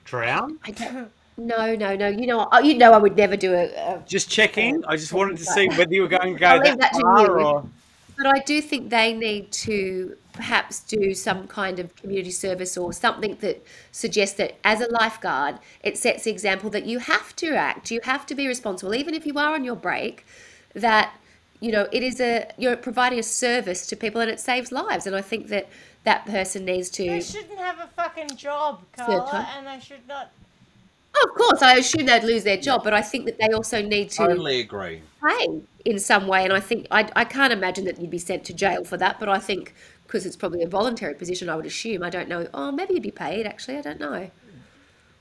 [0.04, 0.58] Drown?
[0.64, 2.08] I no, no, no.
[2.08, 3.64] You know, oh, you know, I would never do a.
[3.74, 4.84] a Just checking.
[4.86, 7.40] I just wanted to see whether you were going to go that that to far
[7.40, 7.66] or.
[8.16, 12.92] but I do think they need to perhaps do some kind of community service or
[12.92, 17.54] something that suggests that as a lifeguard, it sets the example that you have to
[17.54, 20.26] act, you have to be responsible, even if you are on your break,
[20.74, 21.14] that
[21.60, 25.06] you know it is a you're providing a service to people and it saves lives.
[25.06, 25.68] And I think that
[26.02, 27.04] that person needs to.
[27.04, 30.30] They shouldn't have a fucking job, Carla, and they should not.
[31.16, 33.80] Oh, of course, I assume they'd lose their job, but I think that they also
[33.80, 35.00] need to Totally agree.
[35.24, 36.42] pay in some way.
[36.42, 39.20] And I think I, I can't imagine that you'd be sent to jail for that,
[39.20, 39.74] but I think
[40.14, 42.04] because it's probably a voluntary position, I would assume.
[42.04, 42.46] I don't know.
[42.54, 43.46] Oh, maybe you'd be paid.
[43.48, 44.30] Actually, I don't know.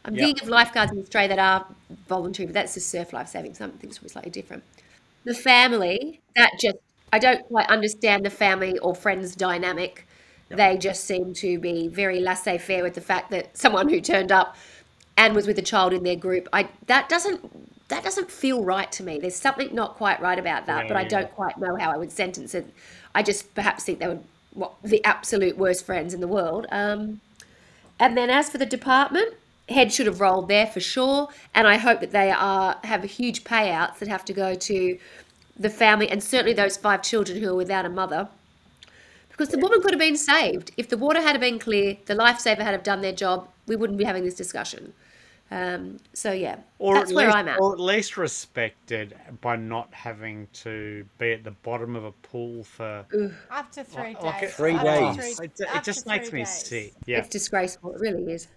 [0.05, 0.25] I'm Yeah.
[0.25, 1.65] thinking of lifeguards in Australia that are
[2.07, 3.55] voluntary, but that's the surf life saving.
[3.55, 4.63] Something's probably slightly different.
[5.23, 6.77] The family that just
[7.11, 10.05] I don't quite understand the family or friends dynamic.
[10.49, 14.31] They just seem to be very laissez faire with the fact that someone who turned
[14.31, 14.55] up
[15.17, 16.47] and was with a child in their group.
[16.53, 17.41] I that doesn't
[17.89, 19.17] that doesn't feel right to me.
[19.19, 21.07] There's something not quite right about that, but I Yeah.
[21.09, 22.67] don't quite know how I would sentence it.
[23.15, 24.19] I just perhaps think they were
[24.53, 26.67] what, the absolute worst friends in the world.
[26.71, 27.21] Um,
[27.99, 29.33] and then as for the department,
[29.69, 31.29] head should have rolled there for sure.
[31.53, 34.97] And I hope that they are have huge payouts that have to go to
[35.57, 38.27] the family and certainly those five children who are without a mother.
[39.29, 40.71] Because the woman could have been saved.
[40.77, 43.97] If the water had been clear, the lifesaver had have done their job, we wouldn't
[43.97, 44.93] be having this discussion.
[45.53, 47.59] Um, so yeah, Or that's at where least, I'm at.
[47.59, 52.63] Or at least respected by not having to be at the bottom of a pool
[52.63, 53.05] for.
[53.51, 54.49] Up to three like days.
[54.49, 55.35] it- Three Up days.
[55.37, 56.65] three- It, it just makes three me days.
[56.65, 56.93] sick.
[57.05, 57.19] Yeah.
[57.19, 57.93] It's disgraceful.
[57.93, 58.47] It really is.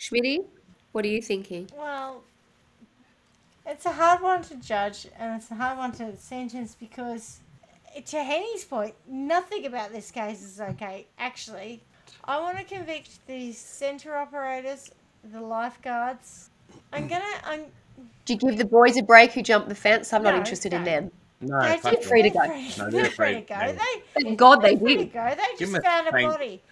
[0.00, 0.46] Schmitty,
[0.92, 1.68] what are you thinking?
[1.76, 2.22] Well,
[3.66, 7.40] it's a hard one to judge and it's a hard one to sentence because,
[8.06, 11.06] to Henny's point, nothing about this case is okay.
[11.18, 11.82] Actually,
[12.24, 14.90] I want to convict the centre operators,
[15.24, 16.50] the lifeguards.
[16.92, 17.24] I'm gonna.
[17.44, 17.64] I'm.
[18.24, 20.12] Do you give the boys a break who jumped the fence?
[20.12, 21.10] I'm not No, interested in them.
[21.40, 22.46] No, They're fuck just- free to go.
[22.46, 23.54] free- No, they're they're free to go.
[23.54, 23.72] Yeah.
[23.72, 25.12] They, Thank God they they're free to did.
[25.12, 25.34] go.
[25.36, 26.62] They Give a found a thank- body.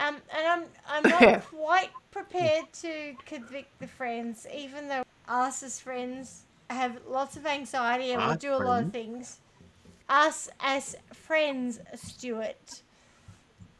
[0.00, 5.78] Um, and I'm I'm not quite prepared to convict the friends, even though us as
[5.80, 9.38] friends have lots of anxiety and we Us do a lot of things.
[10.08, 12.82] Us as friends, Stuart,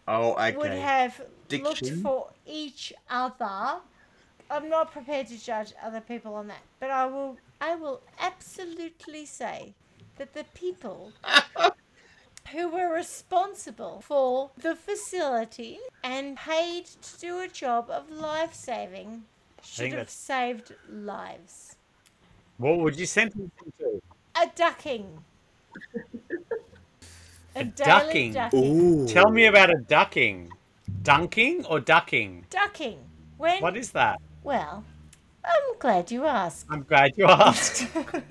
[0.06, 0.56] Oh, okay.
[0.56, 0.80] would okay.
[0.80, 1.20] have
[1.50, 3.80] looked for each other.
[4.50, 7.36] I'm not prepared to judge other people on that, but I will.
[7.60, 9.72] I will absolutely say
[10.16, 11.12] that the people
[12.52, 19.24] who were responsible for the facility and paid to do a job of life saving
[19.62, 21.76] should have that's- saved lives.
[22.58, 24.02] What would you sentence him to?
[24.40, 25.24] A ducking.
[27.56, 28.32] A, A ducking?
[28.32, 29.06] ducking.
[29.06, 30.50] Tell me about a ducking.
[31.02, 32.44] Dunking or ducking?
[32.50, 32.98] Ducking.
[33.38, 33.62] When?
[33.62, 34.20] What is that?
[34.44, 34.84] Well,
[35.44, 36.66] I'm glad you asked.
[36.70, 37.86] I'm glad you asked.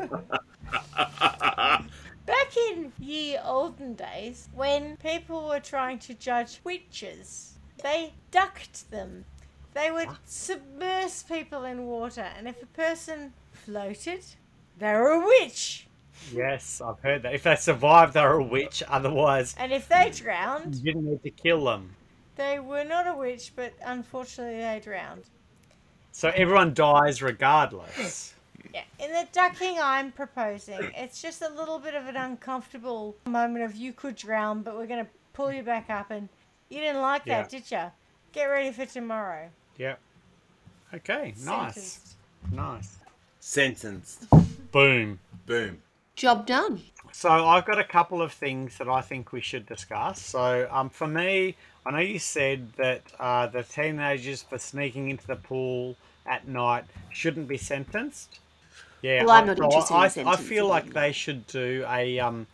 [2.26, 9.26] Back in ye olden days, when people were trying to judge witches, they ducked them.
[9.74, 14.24] They would submerge people in water, and if a person floated,
[14.78, 15.88] they were a witch.
[16.32, 17.34] yes, I've heard that.
[17.34, 18.84] If they survived, they're a witch.
[18.88, 21.96] Otherwise, And if they drowned, you didn't need to kill them.
[22.36, 25.24] they were not a witch, but unfortunately they drowned.
[26.14, 28.34] So everyone dies regardless.
[28.74, 28.84] Yeah.
[29.00, 33.76] In the ducking I'm proposing, it's just a little bit of an uncomfortable moment of
[33.76, 36.30] you could drown, but we're going to pull you back up and
[36.70, 37.42] You didn't like Yeah.
[37.42, 37.92] that, did you?
[38.32, 39.50] Get ready for tomorrow.
[39.78, 40.00] Yep.
[40.96, 42.16] Okay, nice.
[42.52, 42.98] Nice.
[43.40, 44.28] Sentenced.
[44.72, 45.20] Boom.
[45.46, 45.82] Boom.
[46.16, 46.82] Job done.
[47.12, 50.20] So I've got a couple of things that I think we should discuss.
[50.22, 55.28] So um, for me, I know you said that uh, the teenagers for sneaking into
[55.28, 55.96] the pool
[56.26, 58.40] at night shouldn't be sentenced.
[59.02, 60.94] Yeah, Well, I'm I- not so interested in I, I feel like them.
[60.94, 62.48] they should do a um,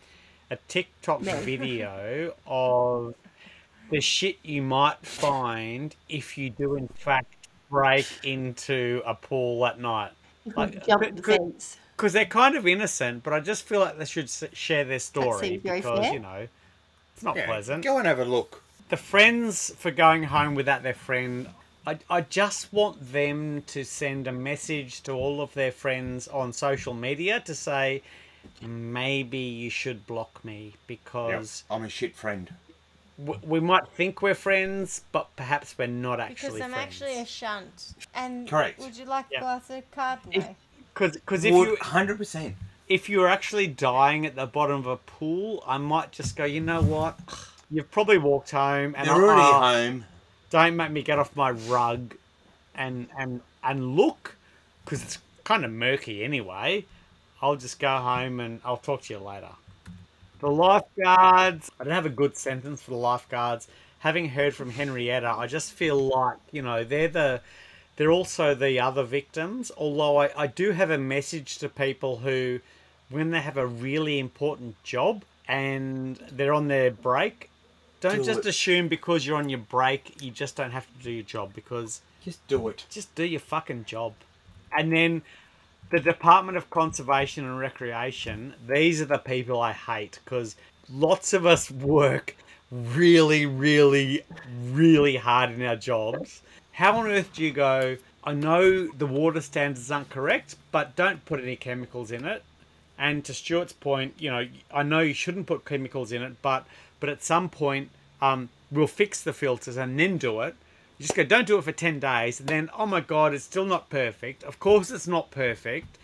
[0.50, 1.36] a TikTok No.
[1.40, 3.14] video of
[3.90, 7.34] the shit you might find if you do in fact
[7.70, 10.10] break into a pool at night.
[10.56, 11.76] Like, Jump could- the fence.
[11.96, 15.48] because they're kind of innocent, but I just feel like they should share their story
[15.50, 16.12] seems very because fair.
[16.14, 16.48] you know
[17.14, 17.84] it's not Yeah, pleasant.
[17.84, 18.62] Go and have a look.
[18.90, 21.48] The friends for going home without their friend,
[21.86, 26.52] I, I just want them to send a message to all of their friends on
[26.52, 28.02] social media to say
[28.60, 30.74] maybe you should block me Yep.
[30.88, 32.52] because I'm a shit friend.
[33.18, 36.34] w- we might think we're friends, but perhaps we're not actually.
[36.34, 36.86] Because actually I'm friends.
[37.02, 37.94] actually a shunt.
[38.14, 38.80] And Correct.
[38.80, 39.38] would you like Yeah.
[39.38, 40.54] a glass of Chardonnay?
[40.94, 42.54] Because if Would- you 100%.
[42.88, 46.60] if you're actually dying at the bottom of a pool, I might just go, you
[46.60, 47.18] know what?
[47.70, 50.04] You've probably walked home and They're already oh, home.
[50.50, 52.14] don't make me get off my rug
[52.74, 54.36] and and and look
[54.84, 56.84] because it's kind of murky anyway.
[57.42, 59.50] I'll just go home and I'll talk to you later.
[60.40, 63.68] The lifeguards, I don't have a good sentence for the lifeguards.
[64.00, 67.40] Having heard from Henrietta, I just feel like, you know, they're the
[67.96, 69.70] they're also the other victims.
[69.76, 72.60] Although I, I do have a message to people who,
[73.10, 77.49] when they have a really important job and they're on their break,
[78.00, 78.46] don't Do just it.
[78.46, 82.00] assume because you're on your break, you just don't have to do your job because
[82.24, 82.84] Just do it.
[82.90, 84.14] just do your fucking job.
[84.76, 85.22] And then
[85.90, 90.56] the Department of Conservation and Recreation, these are the people I hate because
[90.92, 92.36] lots of us work
[92.70, 94.22] really, really,
[94.70, 96.42] really hard in our jobs.
[96.72, 101.24] How on earth do you go, I know the water standards aren't correct, but don't
[101.24, 102.42] put any chemicals in it?
[102.96, 106.66] And to Stuart's point, you know, I know you shouldn't put chemicals in it, but
[107.00, 107.90] but at some point,
[108.22, 110.54] um, we'll fix the filters and then do it.
[110.98, 113.44] You just go, don't do it for ten days, and then oh my god, it's
[113.44, 114.44] still not perfect.
[114.44, 115.96] Of course, it's not perfect,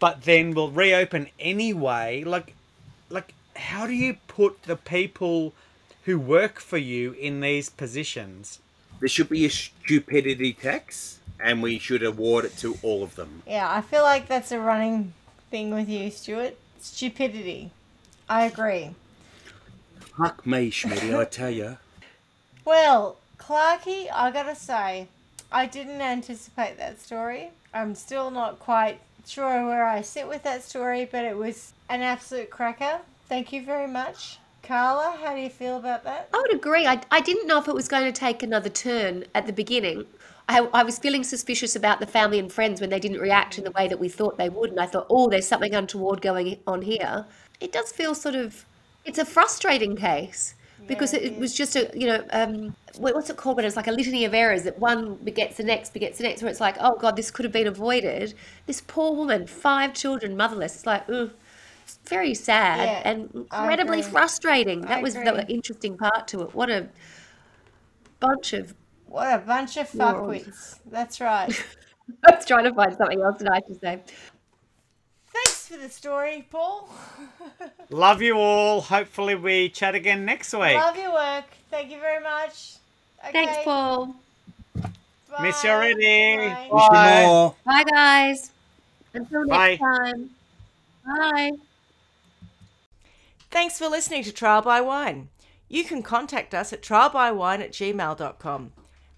[0.00, 2.24] but then we'll reopen anyway.
[2.24, 2.54] Like,
[3.10, 5.52] like, how do you put the people
[6.04, 8.60] who work for you in these positions?
[9.00, 13.42] There should be a stupidity tax, and we should award it to all of them.
[13.46, 15.12] Yeah, I feel like that's a running
[15.50, 16.56] thing with you, Stuart.
[16.80, 17.70] Stupidity.
[18.28, 18.90] I agree.
[20.16, 21.76] Fuck me, Schmitty, I tell you.
[22.64, 25.08] Well, Clarky, I gotta say,
[25.50, 27.50] I didn't anticipate that story.
[27.72, 32.02] I'm still not quite sure where I sit with that story, but it was an
[32.02, 33.00] absolute cracker.
[33.28, 34.38] Thank you very much.
[34.62, 36.28] Carla, how do you feel about that?
[36.32, 36.86] I would agree.
[36.86, 40.06] I, I didn't know if it was going to take another turn at the beginning.
[40.48, 43.64] I, I was feeling suspicious about the family and friends when they didn't react in
[43.64, 44.70] the way that we thought they would.
[44.70, 47.26] And I thought, oh, there's something untoward going on here.
[47.60, 48.64] It does feel sort of,
[49.04, 50.54] it's a frustrating case
[50.86, 53.64] because Yeah, it, it was just a, you know, um, what- what's it called when
[53.64, 56.50] it's like a litany of errors that one begets the next, begets the next, where
[56.50, 58.34] it's like, oh God, this could have been avoided.
[58.66, 60.74] This poor woman, five children, motherless.
[60.74, 61.30] It's like, ugh.
[61.84, 64.84] It's very sad Yeah, and incredibly frustrating.
[64.86, 66.54] I That was the interesting part to it.
[66.54, 66.88] What a
[68.20, 68.74] bunch of.
[69.06, 70.80] What a bunch of fuckwits.
[70.90, 71.50] That's right.
[72.26, 74.02] I was trying to find something else nice to say.
[75.64, 76.90] Thanks for the story, Paul.
[77.90, 78.82] Love you all.
[78.82, 80.74] Hopefully, we chat again next week.
[80.74, 81.46] Love your work.
[81.70, 82.74] Thank you very much.
[83.20, 84.14] Okay, Thanks, Paul.
[85.40, 86.36] Miss you already.
[86.36, 86.68] Bye.
[86.70, 87.50] Wish Bye.
[87.64, 88.50] Bye, guys.
[89.14, 89.96] Until next Bye.
[89.96, 90.30] time.
[91.06, 91.52] Bye.
[93.50, 95.28] Thanks for listening to Trial by Wine.
[95.70, 98.72] You can contact us at trialbywine at gmail.com.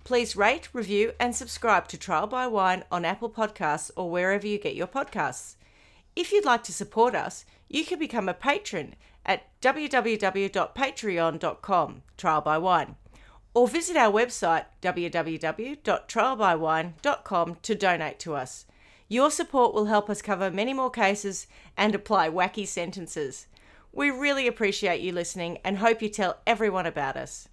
[0.05, 4.61] Please rate, review, and subscribe to Trial by Wine on Apple Podcasts or wherever you
[4.61, 5.56] get your podcasts.
[6.17, 8.95] If you'd like to support us, you can become a patron
[9.27, 12.97] at www.patreon.com, Trial by Wine,
[13.53, 18.65] or visit our website www.trialbywine.com to donate to us.
[19.09, 23.47] Your support will help us cover many more cases and apply wacky sentences.
[23.93, 27.49] We really appreciate you listening and hope you tell everyone about us.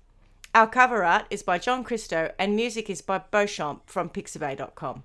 [0.55, 5.03] Our cover art is by John Christo and music is by Beauchamp from pixabay.com.